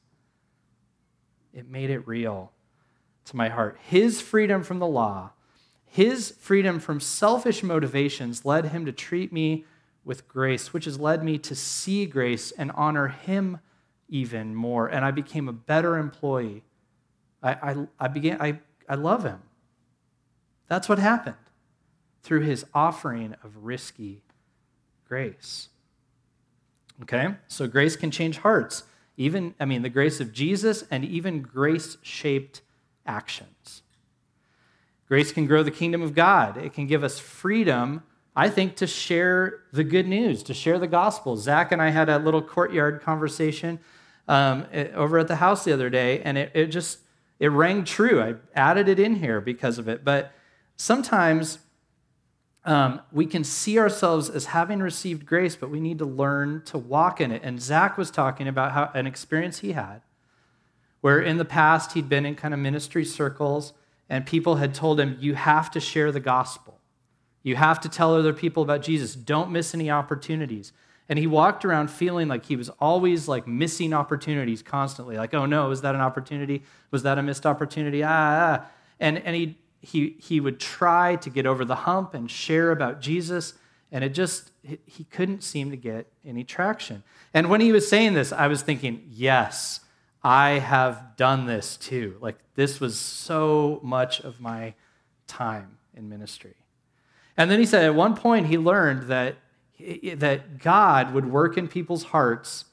[1.52, 2.52] it made it real
[3.24, 3.76] to my heart.
[3.82, 5.32] His freedom from the law,
[5.84, 9.64] his freedom from selfish motivations led him to treat me
[10.04, 13.58] with grace, which has led me to see grace and honor him
[14.08, 14.86] even more.
[14.86, 16.62] And I became a better employee.
[17.42, 19.42] I, I, I began, I, I love him.
[20.68, 21.36] That's what happened
[22.22, 24.22] through his offering of risky
[25.06, 25.68] grace.
[27.02, 27.34] Okay?
[27.48, 28.84] So grace can change hearts.
[29.16, 32.62] Even, I mean, the grace of Jesus and even grace shaped
[33.06, 33.82] actions.
[35.06, 36.56] Grace can grow the kingdom of God.
[36.56, 38.02] It can give us freedom,
[38.36, 41.36] I think, to share the good news, to share the gospel.
[41.36, 43.78] Zach and I had a little courtyard conversation
[44.26, 46.98] um, over at the house the other day, and it, it just
[47.38, 48.20] it rang true.
[48.20, 50.04] I added it in here because of it.
[50.04, 50.32] But
[50.76, 51.58] sometimes
[52.64, 56.78] um, we can see ourselves as having received grace, but we need to learn to
[56.78, 57.42] walk in it.
[57.44, 60.02] And Zach was talking about how an experience he had
[61.04, 63.74] where in the past he'd been in kind of ministry circles
[64.08, 66.73] and people had told him, You have to share the gospel.
[67.44, 69.14] You have to tell other people about Jesus.
[69.14, 70.72] Don't miss any opportunities.
[71.08, 75.16] And he walked around feeling like he was always like missing opportunities constantly.
[75.16, 76.62] Like, oh no, was that an opportunity?
[76.90, 78.02] Was that a missed opportunity?
[78.02, 78.66] Ah, ah.
[78.98, 83.02] And, and he, he, he would try to get over the hump and share about
[83.02, 83.52] Jesus.
[83.92, 84.50] And it just,
[84.86, 87.02] he couldn't seem to get any traction.
[87.34, 89.80] And when he was saying this, I was thinking, yes,
[90.22, 92.16] I have done this too.
[92.22, 94.72] Like, this was so much of my
[95.26, 96.54] time in ministry.
[97.36, 99.36] And then he said at one point he learned that,
[100.16, 102.66] that God would work in people's hearts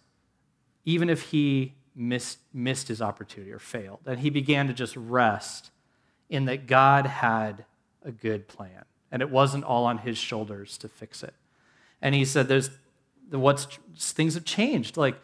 [0.84, 4.00] even if he missed, missed his opportunity or failed.
[4.06, 5.72] And he began to just rest
[6.30, 7.66] in that God had
[8.04, 11.34] a good plan and it wasn't all on his shoulders to fix it.
[12.02, 12.72] And he said there's
[13.30, 13.66] what's
[13.98, 14.98] things have changed.
[14.98, 15.16] Like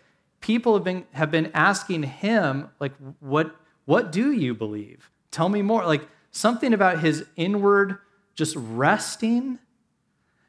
[0.41, 5.09] people have been have been asking him like what what do you believe?
[5.31, 5.85] Tell me more.
[5.85, 7.97] Like something about his inward
[8.37, 9.59] just resting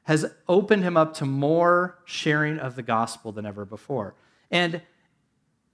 [0.04, 4.14] has opened him up to more sharing of the gospel than ever before.
[4.50, 4.80] And,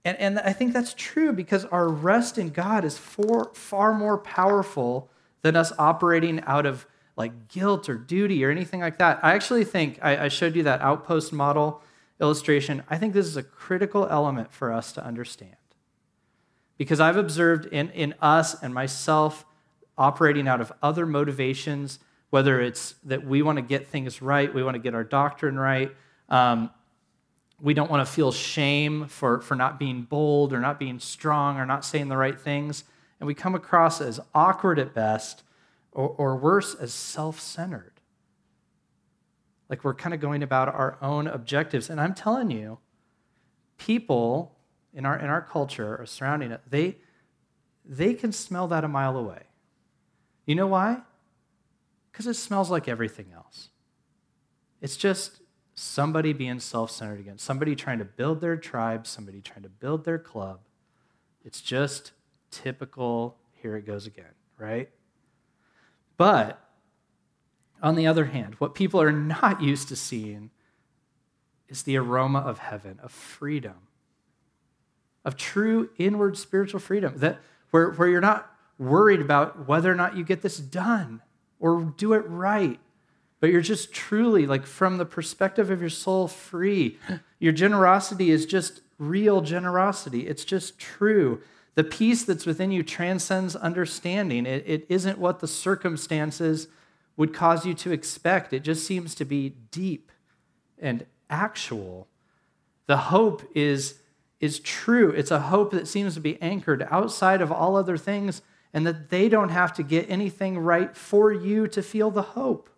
[0.03, 4.17] and, and I think that's true because our rest in God is for, far more
[4.17, 5.09] powerful
[5.41, 9.19] than us operating out of like guilt or duty or anything like that.
[9.23, 11.81] I actually think I, I showed you that outpost model
[12.19, 12.83] illustration.
[12.89, 15.55] I think this is a critical element for us to understand.
[16.77, 19.45] Because I've observed in, in us and myself
[19.97, 21.99] operating out of other motivations,
[22.29, 25.57] whether it's that we want to get things right, we want to get our doctrine
[25.57, 25.95] right,
[26.29, 26.69] um,
[27.61, 31.57] we don't want to feel shame for, for not being bold or not being strong
[31.57, 32.83] or not saying the right things.
[33.19, 35.43] And we come across as awkward at best,
[35.91, 37.93] or, or worse, as self centered.
[39.69, 41.89] Like we're kind of going about our own objectives.
[41.89, 42.79] And I'm telling you,
[43.77, 44.55] people
[44.93, 46.97] in our, in our culture or surrounding it, they,
[47.85, 49.43] they can smell that a mile away.
[50.45, 51.01] You know why?
[52.15, 53.67] Because it smells like everything else.
[54.79, 55.41] It's just
[55.73, 60.05] somebody being self centered again, somebody trying to build their tribe, somebody trying to build
[60.05, 60.61] their club.
[61.43, 62.13] It's just
[62.51, 64.89] typical, here it goes again, right?
[66.15, 66.65] But
[67.83, 70.51] on the other hand, what people are not used to seeing
[71.67, 73.89] is the aroma of heaven, of freedom,
[75.25, 77.41] of true inward spiritual freedom, that
[77.71, 78.49] where, where you're not
[78.79, 81.21] worried about whether or not you get this done
[81.59, 82.79] or do it right.
[83.39, 86.97] But you're just truly, like, from the perspective of your soul, free.
[87.39, 91.41] Your generosity is just real generosity, it's just true.
[91.75, 94.45] The peace that's within you transcends understanding.
[94.45, 96.69] It, it isn't what the circumstances
[97.17, 100.11] would cause you to expect, it just seems to be deep
[100.79, 102.07] and actual.
[102.87, 103.99] The hope is,
[104.39, 105.09] is true.
[105.11, 108.41] It's a hope that seems to be anchored outside of all other things
[108.75, 112.69] and that they don't have to get anything right for you to feel the hope.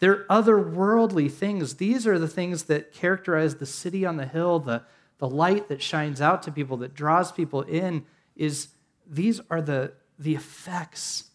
[0.00, 1.76] They're otherworldly things.
[1.76, 4.82] These are the things that characterize the city on the hill, the,
[5.16, 8.04] the light that shines out to people, that draws people in,
[8.36, 8.68] is
[9.06, 11.30] these are the, the effects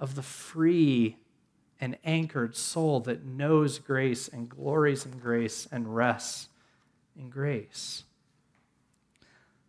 [0.00, 1.16] of the free
[1.80, 6.48] and anchored soul that knows grace and glories in grace and rests
[7.16, 8.02] in grace.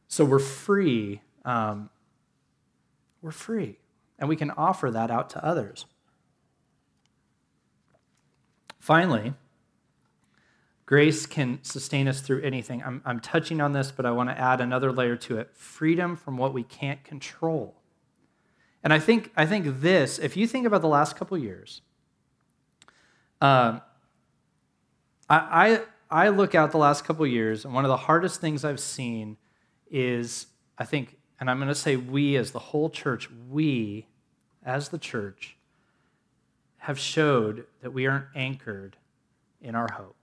[0.07, 1.91] So we're free um,
[3.21, 3.77] we're free.
[4.19, 5.85] And we can offer that out to others.
[8.79, 9.33] Finally,
[10.85, 12.83] grace can sustain us through anything.
[12.83, 16.15] I'm, I'm touching on this, but I want to add another layer to it freedom
[16.15, 17.75] from what we can't control.
[18.83, 21.81] And I think, I think this, if you think about the last couple years,
[23.39, 23.79] uh,
[25.29, 28.65] I, I, I look out the last couple years, and one of the hardest things
[28.65, 29.37] I've seen
[29.89, 30.47] is,
[30.77, 34.05] I think, and I'm going to say we as the whole church, we
[34.63, 35.57] as the church
[36.77, 38.95] have showed that we aren't anchored
[39.59, 40.15] in our hope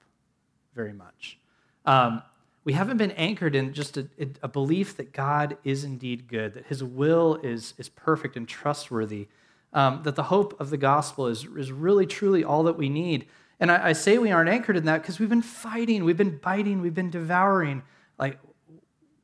[0.76, 1.36] very much.
[1.84, 2.22] Um,
[2.62, 4.08] we haven't been anchored in just a,
[4.42, 9.26] a, belief that God is indeed good, that his will is, is perfect and trustworthy,
[9.72, 13.26] um, that the hope of the gospel is, is really, truly all that we need.
[13.58, 16.38] And I, I say we aren't anchored in that because we've been fighting, we've been
[16.38, 17.82] biting, we've been devouring,
[18.18, 18.38] like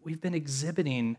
[0.02, 1.18] we've been exhibiting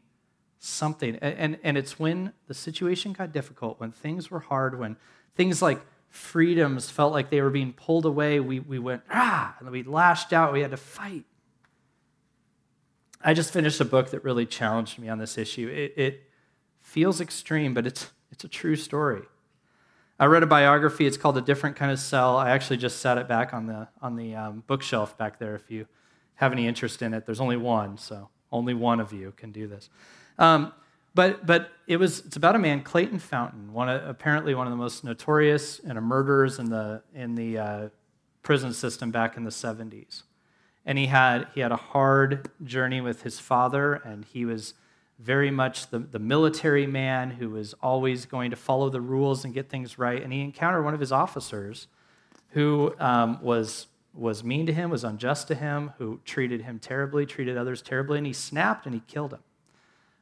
[0.60, 1.16] something.
[1.18, 4.98] And, and it's when the situation got difficult, when things were hard, when
[5.36, 9.70] things like freedoms felt like they were being pulled away, we, we went, ah, and
[9.70, 11.26] we lashed out, we had to fight.
[13.24, 15.68] I just finished a book that really challenged me on this issue.
[15.68, 16.30] It, it
[16.82, 19.24] feels extreme, but it's, it's a true story.
[20.18, 21.06] I read a biography.
[21.06, 22.38] It's called A Different Kind of Cell.
[22.38, 25.70] I actually just set it back on the, on the um, bookshelf back there if
[25.70, 25.88] you
[26.36, 27.26] have any interest in it.
[27.26, 29.90] There's only one, so only one of you can do this.
[30.38, 30.74] Um,
[31.14, 34.72] but but it was it's about a man, Clayton Fountain, one of, apparently one of
[34.72, 37.90] the most notorious and murderers in the in the uh,
[38.44, 40.24] prison system back in the 70s.
[40.86, 44.74] And he had he had a hard journey with his father, and he was
[45.18, 49.54] very much the, the military man who was always going to follow the rules and
[49.54, 50.22] get things right.
[50.22, 51.88] And he encountered one of his officers
[52.50, 57.26] who um, was was mean to him, was unjust to him, who treated him terribly,
[57.26, 59.42] treated others terribly, and he snapped and he killed him.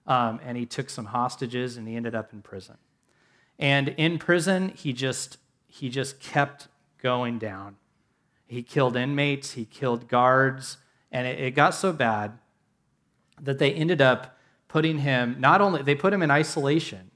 [0.05, 2.77] Um, and he took some hostages and he ended up in prison.
[3.57, 5.37] And in prison, he just
[5.67, 6.67] he just kept
[7.01, 7.77] going down.
[8.45, 10.77] He killed inmates, he killed guards,
[11.11, 12.37] and it, it got so bad
[13.41, 14.37] that they ended up
[14.67, 17.11] putting him not only they put him in isolation,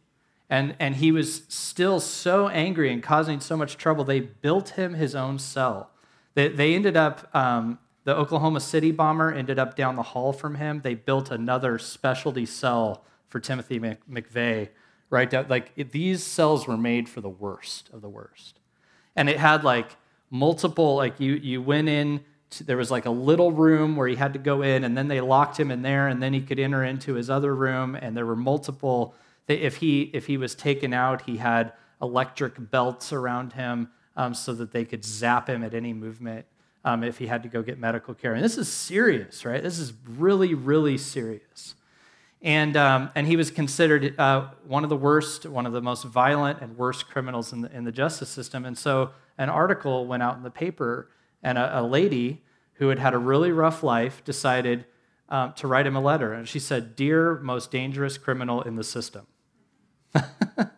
[0.50, 4.04] and and he was still so angry and causing so much trouble.
[4.04, 5.92] They built him his own cell.
[6.36, 10.56] They, they ended up um, the Oklahoma City bomber ended up down the hall from
[10.56, 10.80] him.
[10.82, 14.70] They built another specialty cell for Timothy McVeigh,
[15.10, 15.48] right down.
[15.50, 18.62] Like it, these cells were made for the worst of the worst,
[19.18, 19.98] and it had like
[20.30, 20.96] multiple.
[20.96, 22.24] Like you you went in.
[22.52, 25.10] To, there was like a little room where he had to go in, and then
[25.10, 28.16] they locked him in there, and then he could enter into his other room, and
[28.16, 29.16] there were multiple.
[29.50, 34.54] If he if he was taken out, he had electric belts around him um, so
[34.54, 36.46] that they could zap him at any movement
[36.88, 38.34] um, if he had to go get medical care.
[38.34, 39.62] And this is serious, right?
[39.62, 41.76] This is really, really serious.
[42.42, 46.06] And, um, and he was considered uh, one of the worst, one of the most
[46.06, 48.64] violent and worst criminals in the, in the justice system.
[48.64, 51.10] And so an article went out in the paper,
[51.44, 54.86] and a, a lady who had had a really rough life decided
[55.28, 56.32] um, to write him a letter.
[56.32, 59.28] And she said, Dear most dangerous criminal in the system.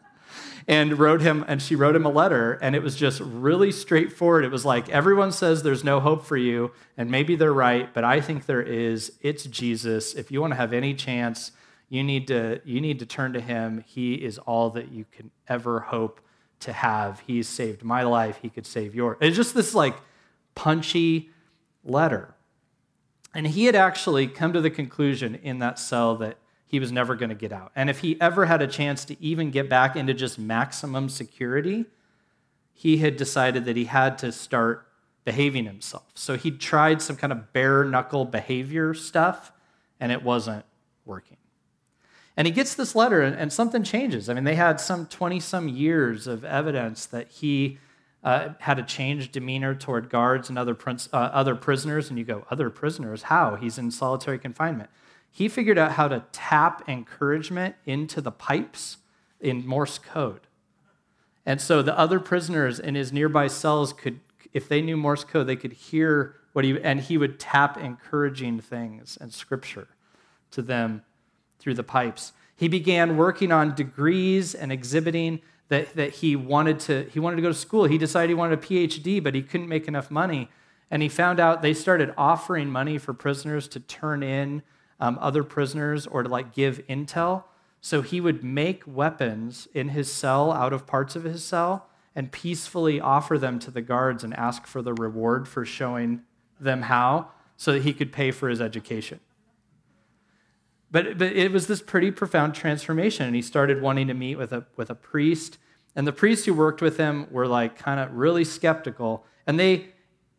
[0.69, 4.45] and wrote him and she wrote him a letter and it was just really straightforward.
[4.45, 8.03] It was like everyone says there's no hope for you and maybe they're right but
[8.03, 9.13] i think there is.
[9.21, 10.13] It's jesus.
[10.13, 11.51] If you want to have any chance
[11.89, 13.83] you need to you need to turn to him.
[13.87, 16.21] He is all that you can ever hope
[16.59, 17.21] to have.
[17.25, 18.37] He's saved my life.
[18.41, 19.95] He could save yours it's just this like
[20.53, 21.31] punchy
[21.83, 22.35] letter.
[23.33, 26.37] And he had actually come to the conclusion in that cell that
[26.69, 27.71] he was never going to get out.
[27.75, 31.85] And if he ever had a chance to even get back into just maximum security,
[32.73, 34.87] he had decided that he had to start
[35.25, 36.05] behaving himself.
[36.13, 39.51] So he tried some kind of bare knuckle behavior stuff,
[39.99, 40.63] and it wasn't
[41.05, 41.37] working.
[42.37, 44.29] And he gets this letter, and, something changes.
[44.29, 47.79] I mean, they had some 20 some years of evidence that he
[48.23, 52.11] uh, had a changed demeanor toward guards and other, uh, other prisoners.
[52.11, 53.23] And you go, Other prisoners?
[53.23, 53.55] How?
[53.55, 54.91] He's in solitary confinement
[55.31, 58.97] he figured out how to tap encouragement into the pipes
[59.39, 60.41] in Morse code.
[61.45, 64.19] And so the other prisoners in his nearby cells could,
[64.53, 68.59] if they knew Morse code, they could hear what he, and he would tap encouraging
[68.59, 69.87] things and scripture
[70.51, 71.03] to them
[71.59, 72.33] through the pipes.
[72.55, 77.41] He began working on degrees and exhibiting that, that he wanted to, he wanted to
[77.41, 77.85] go to school.
[77.85, 80.49] He decided he wanted a PhD, but he couldn't make enough money.
[80.91, 84.63] And he found out they started offering money for prisoners to turn in
[84.99, 87.43] um, other prisoners or to like give intel.
[87.81, 92.31] So he would make weapons in his cell out of parts of his cell and
[92.31, 96.21] peacefully offer them to the guards and ask for the reward for showing
[96.59, 99.19] them how so that he could pay for his education.
[100.91, 103.27] But, but it was this pretty profound transformation.
[103.27, 105.57] And he started wanting to meet with a, with a priest.
[105.95, 109.23] And the priests who worked with him were like kind of really skeptical.
[109.45, 109.89] And they,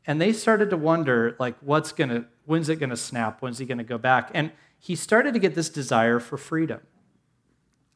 [0.07, 3.41] and they started to wonder, like, what's to When's it going to snap?
[3.41, 4.33] When's he going to go back?
[4.35, 6.81] And he started to get this desire for freedom.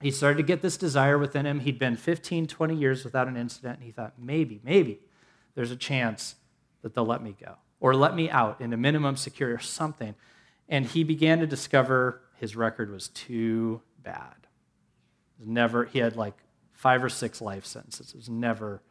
[0.01, 1.59] He started to get this desire within him.
[1.59, 5.01] He'd been 15, 20 years without an incident, and he thought, maybe, maybe
[5.57, 6.37] there's a chance
[6.83, 10.15] that they'll let me go or let me out in a minimum security or something.
[10.69, 14.47] And he began to discover his record was too bad.
[15.41, 16.39] Was never, he had like
[16.71, 18.11] five or six life sentences.
[18.11, 18.83] It was never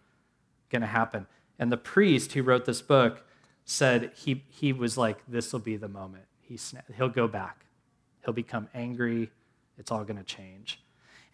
[0.70, 1.26] going to happen.
[1.58, 3.26] And the priest who wrote this book
[3.66, 6.26] said he, he was like, this will be the moment.
[6.42, 6.60] He
[6.96, 7.66] he'll go back.
[8.24, 9.32] He'll become angry.
[9.78, 10.80] It's all going to change.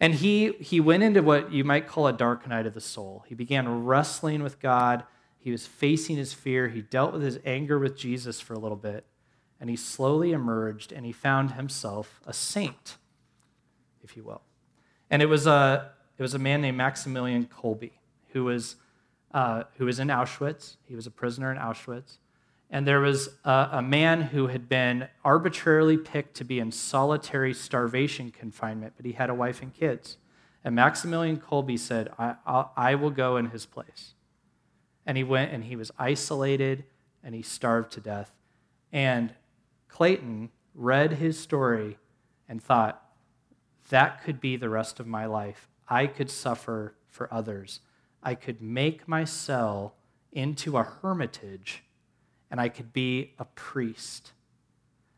[0.00, 3.24] And he, he went into what you might call a dark night of the soul.
[3.28, 5.04] He began wrestling with God.
[5.38, 6.68] He was facing his fear.
[6.68, 9.04] He dealt with his anger with Jesus for a little bit.
[9.60, 12.96] And he slowly emerged and he found himself a saint,
[14.02, 14.40] if you will.
[15.10, 17.90] And it was a, it was a man named Maximilian Kolbe
[18.32, 18.76] who was
[19.32, 20.76] uh, who was in Auschwitz.
[20.86, 22.18] He was a prisoner in Auschwitz.
[22.70, 27.52] And there was a, a, man who had been arbitrarily picked to be in solitary
[27.52, 30.18] starvation confinement, but he had a wife and kids.
[30.64, 34.14] And Maximilian Kolbe said, I, I'll, I will go in his place.
[35.04, 36.84] And he went and he was isolated
[37.24, 38.32] and he starved to death.
[38.92, 39.34] And
[39.88, 41.98] Clayton read his story
[42.48, 43.02] and thought,
[43.88, 45.68] that could be the rest of my life.
[45.88, 47.80] I could suffer for others.
[48.22, 49.94] I could make my cell
[50.32, 51.82] into a hermitage,
[52.50, 54.32] and I could be a priest,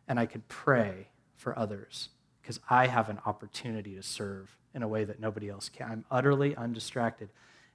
[0.08, 4.88] and I could pray for others because I have an opportunity to serve in a
[4.88, 5.90] way that nobody else can.
[5.90, 7.28] I'm utterly undistracted.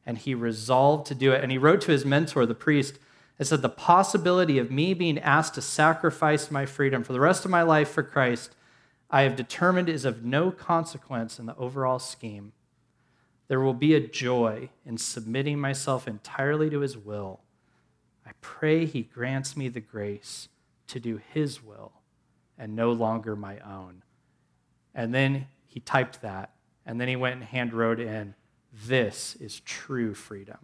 [0.05, 1.43] And he resolved to do it.
[1.43, 2.97] And he wrote to his mentor, the priest,
[3.38, 7.45] and said, The possibility of me being asked to sacrifice my freedom for the rest
[7.45, 8.55] of my life for Christ,
[9.09, 12.53] I have determined is of no consequence in the overall scheme.
[13.48, 17.39] There will be a joy in submitting myself entirely to his will.
[18.26, 20.50] I pray he grants me the grace
[20.88, 21.93] to do his will
[22.58, 24.04] and no longer my own.
[24.93, 26.54] And then he typed that,
[26.86, 28.34] and then he went and hand wrote in,
[28.74, 30.58] This is true freedom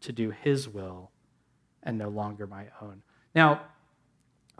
[0.00, 1.10] to do his will
[1.82, 3.02] and no longer my own.
[3.34, 3.62] Now,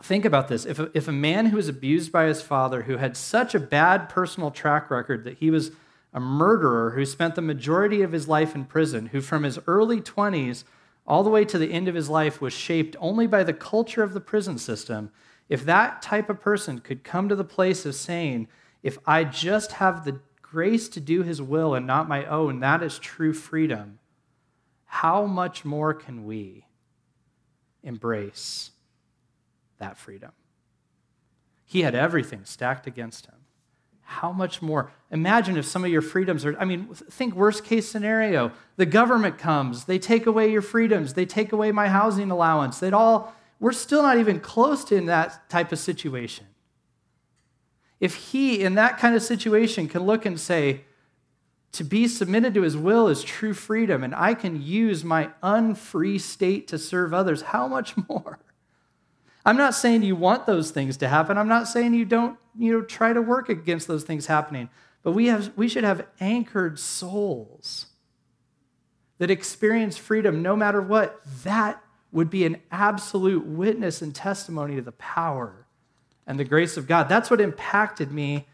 [0.01, 0.65] think about this.
[0.65, 3.59] If a, if a man who was abused by his father, who had such a
[3.59, 5.71] bad personal track record that he was
[6.13, 9.99] a murderer who spent the majority of his life in prison, who from his early
[9.99, 10.63] 20s
[11.05, 14.03] all the way to the end of his life was shaped only by the culture
[14.03, 15.11] of the prison system,
[15.49, 18.47] if that type of person could come to the place of saying,
[18.81, 22.81] if I just have the grace to do his will and not my own, that
[22.83, 23.99] is true freedom,
[24.85, 26.67] how much more can we
[27.81, 28.71] embrace
[29.79, 30.31] that freedom?
[31.65, 33.42] He had everything stacked against him.
[34.13, 34.91] How much more?
[35.11, 38.51] Imagine if some of your freedoms are, I mean, think worst case scenario.
[38.77, 42.79] The government comes, they take away your freedoms, they take away my housing allowance.
[42.79, 46.45] They'd all, we're still not even close to in that type of situation.
[47.99, 50.81] If he, in that kind of situation, can look and say,
[51.71, 56.19] to be submitted to his will is true freedom, and I can use my unfree
[56.19, 58.39] state to serve others, how much more?
[59.45, 61.37] I'm not saying you want those things to happen.
[61.37, 64.69] I'm not saying you don't, you know, try to work against those things happening.
[65.03, 67.87] But we have we should have anchored souls
[69.17, 71.19] that experience freedom no matter what.
[71.43, 75.67] That would be an absolute witness and testimony to the power
[76.25, 77.09] and the grace of God.
[77.09, 78.47] That's what impacted me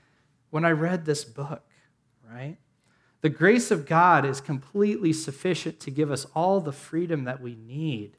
[0.50, 1.64] when I read this book,
[2.28, 2.58] right?
[3.22, 7.56] The grace of God is completely sufficient to give us all the freedom that we
[7.56, 8.18] need.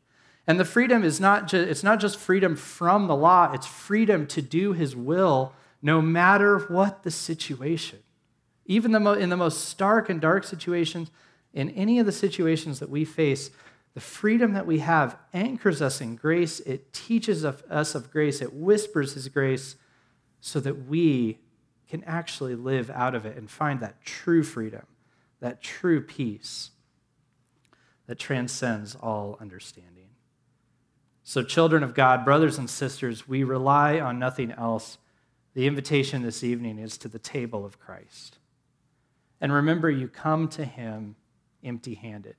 [0.51, 4.27] And the freedom is not just, it's not just freedom from the law, it's freedom
[4.27, 8.01] to do his will no matter what the situation.
[8.67, 11.13] Even the mo- in the most stark and dark situations,
[11.55, 13.53] in any of the situations that we face,
[13.95, 16.59] the freedom that we have anchors us in grace.
[16.59, 18.43] It teaches us of grace.
[18.43, 19.77] It whispers his grace
[20.41, 21.39] so that we
[21.89, 24.89] can actually live out of it and find that true freedom,
[25.39, 26.71] that true peace
[28.09, 30.00] that transcends all understanding.
[31.31, 34.99] So, children of God, brothers and sisters, we rely on nothing else.
[35.55, 38.39] The invitation this evening is to the table of Christ.
[39.41, 41.15] And remember, you come to him
[41.63, 42.35] empty handed.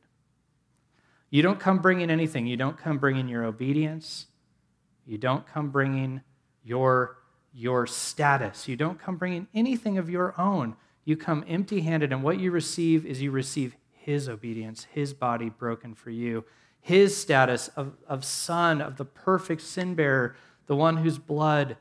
[1.29, 2.47] You don't come bringing anything.
[2.47, 4.27] You don't come bringing your obedience.
[5.05, 6.19] You don't come bringing
[6.61, 7.15] your,
[7.53, 8.67] your status.
[8.67, 10.75] You don't come bringing anything of your own.
[11.05, 15.47] You come empty handed, and what you receive is you receive his obedience, his body
[15.47, 16.43] broken for you
[16.81, 21.77] his status of, of son, of the perfect sin bearer, the one whose blood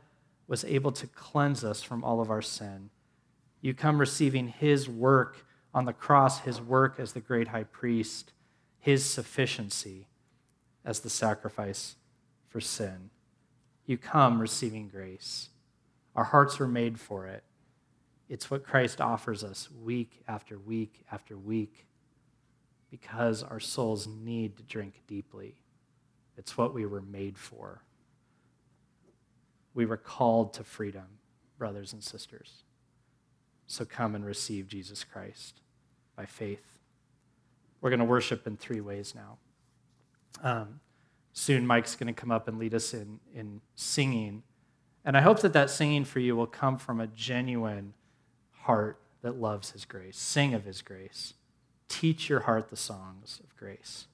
[0.46, 2.90] was able to cleanse us from all of our sin.
[3.60, 8.32] You come receiving his work on the cross, his work as the great high priest,
[8.78, 10.06] his sufficiency
[10.84, 11.96] as the sacrifice
[12.48, 13.10] for sin.
[13.86, 15.50] You come receiving grace.
[16.14, 17.44] Our hearts were made for it.
[18.28, 21.86] It's what Christ offers us week after week after week
[22.90, 25.54] because our souls need to drink deeply.
[26.36, 27.82] It's what we were made for.
[29.74, 31.06] We were called to freedom,
[31.58, 32.64] brothers and sisters.
[33.66, 35.60] So come and receive Jesus Christ
[36.16, 36.64] by faith.
[37.80, 39.38] We're going to worship in three ways now.
[40.42, 40.80] Um,
[41.32, 44.42] soon, Mike's going to come up and lead us in, in singing.
[45.04, 47.94] And I hope that that singing for you will come from a genuine
[48.62, 50.18] heart that loves his grace.
[50.18, 51.34] Sing of his grace.
[51.90, 54.06] Teach your heart the songs of grace.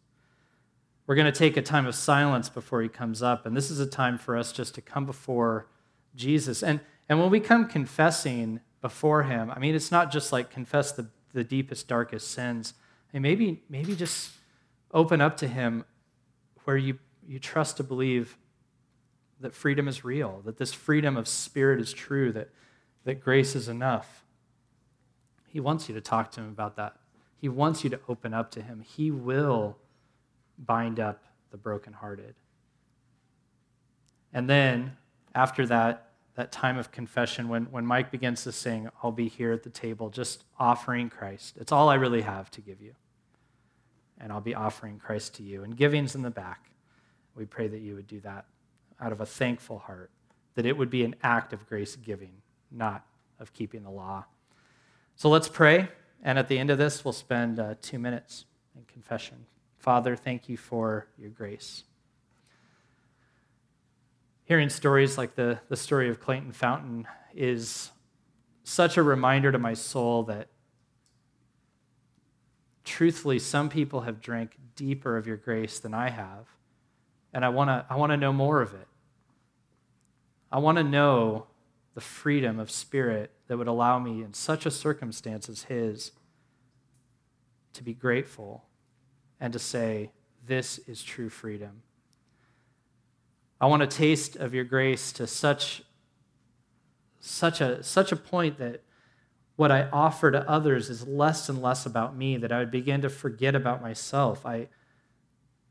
[1.07, 3.79] We're going to take a time of silence before he comes up, and this is
[3.79, 5.69] a time for us just to come before
[6.17, 6.63] Jesus.
[6.63, 10.91] And, and when we come confessing before him, I mean, it's not just like confess
[10.91, 12.73] the, the deepest, darkest sins.
[13.13, 14.33] Mean, maybe, maybe just
[14.93, 15.85] open up to him
[16.65, 16.99] where you,
[17.29, 18.39] you trust to believe
[19.41, 22.49] that freedom is real, that this freedom of spirit is true, that,
[23.05, 24.25] that grace is enough.
[25.47, 26.97] He wants you to talk to him about that
[27.39, 28.81] he wants you to open up to him.
[28.81, 29.77] He will
[30.59, 32.35] bind up the brokenhearted.
[34.33, 34.97] And then,
[35.35, 39.53] after that, that time of confession when, when Mike begins to sing, I'll be here
[39.53, 41.57] at the table, just offering Christ.
[41.59, 42.95] It's all I really have to give you.
[44.19, 45.65] And I'll be offering Christ to you.
[45.65, 46.71] And giving's in the back.
[47.35, 48.47] We pray that you would do that
[49.01, 50.11] out of a thankful heart,
[50.55, 52.33] that it would be an act of grace giving,
[52.71, 53.05] not
[53.39, 54.25] of keeping the law.
[55.17, 55.89] So let's pray.
[56.23, 59.47] And at the end of this, we'll spend uh, two minutes in confession.
[59.79, 61.85] Father, thank you for your grace.
[64.45, 67.91] Hearing stories like the, the story of Clayton Fountain is
[68.65, 70.49] such a reminder to my soul that
[72.85, 76.47] truthfully, some people have drank deeper of your grace than I have.
[77.33, 78.89] And I want to I wanna know more of it.
[80.51, 81.49] I want to know
[81.95, 86.13] the freedom of spirit that would allow me, in such a circumstance as his,
[87.73, 88.65] to be grateful
[89.41, 90.11] and to say,
[90.47, 91.83] This is true freedom.
[93.61, 95.83] I want a taste of your grace to such,
[97.21, 98.83] such, a, such a point that
[99.57, 103.01] what I offer to others is less and less about me, that I would begin
[103.03, 104.45] to forget about myself.
[104.45, 104.69] I,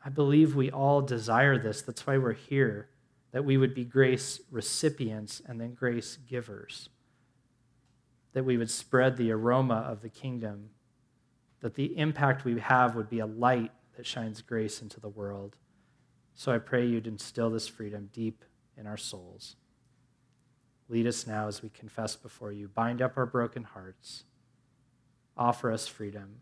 [0.03, 1.83] I believe we all desire this.
[1.83, 2.89] That's why we're here,
[3.31, 6.89] that we would be grace recipients and then grace givers,
[8.35, 10.69] that we would spread the aroma of the kingdom,
[11.61, 15.55] that the impact we have would be a light that shines grace into the world.
[16.33, 18.43] So I pray you'd instill this freedom deep
[18.77, 19.55] in our souls.
[20.89, 22.67] Lead us now as we confess before you.
[22.67, 24.25] Bind up our broken hearts.
[25.37, 26.41] Offer us freedom.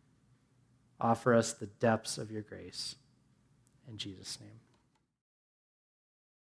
[0.99, 2.95] Offer us the depths of your grace.
[3.87, 4.62] In Jesus' name.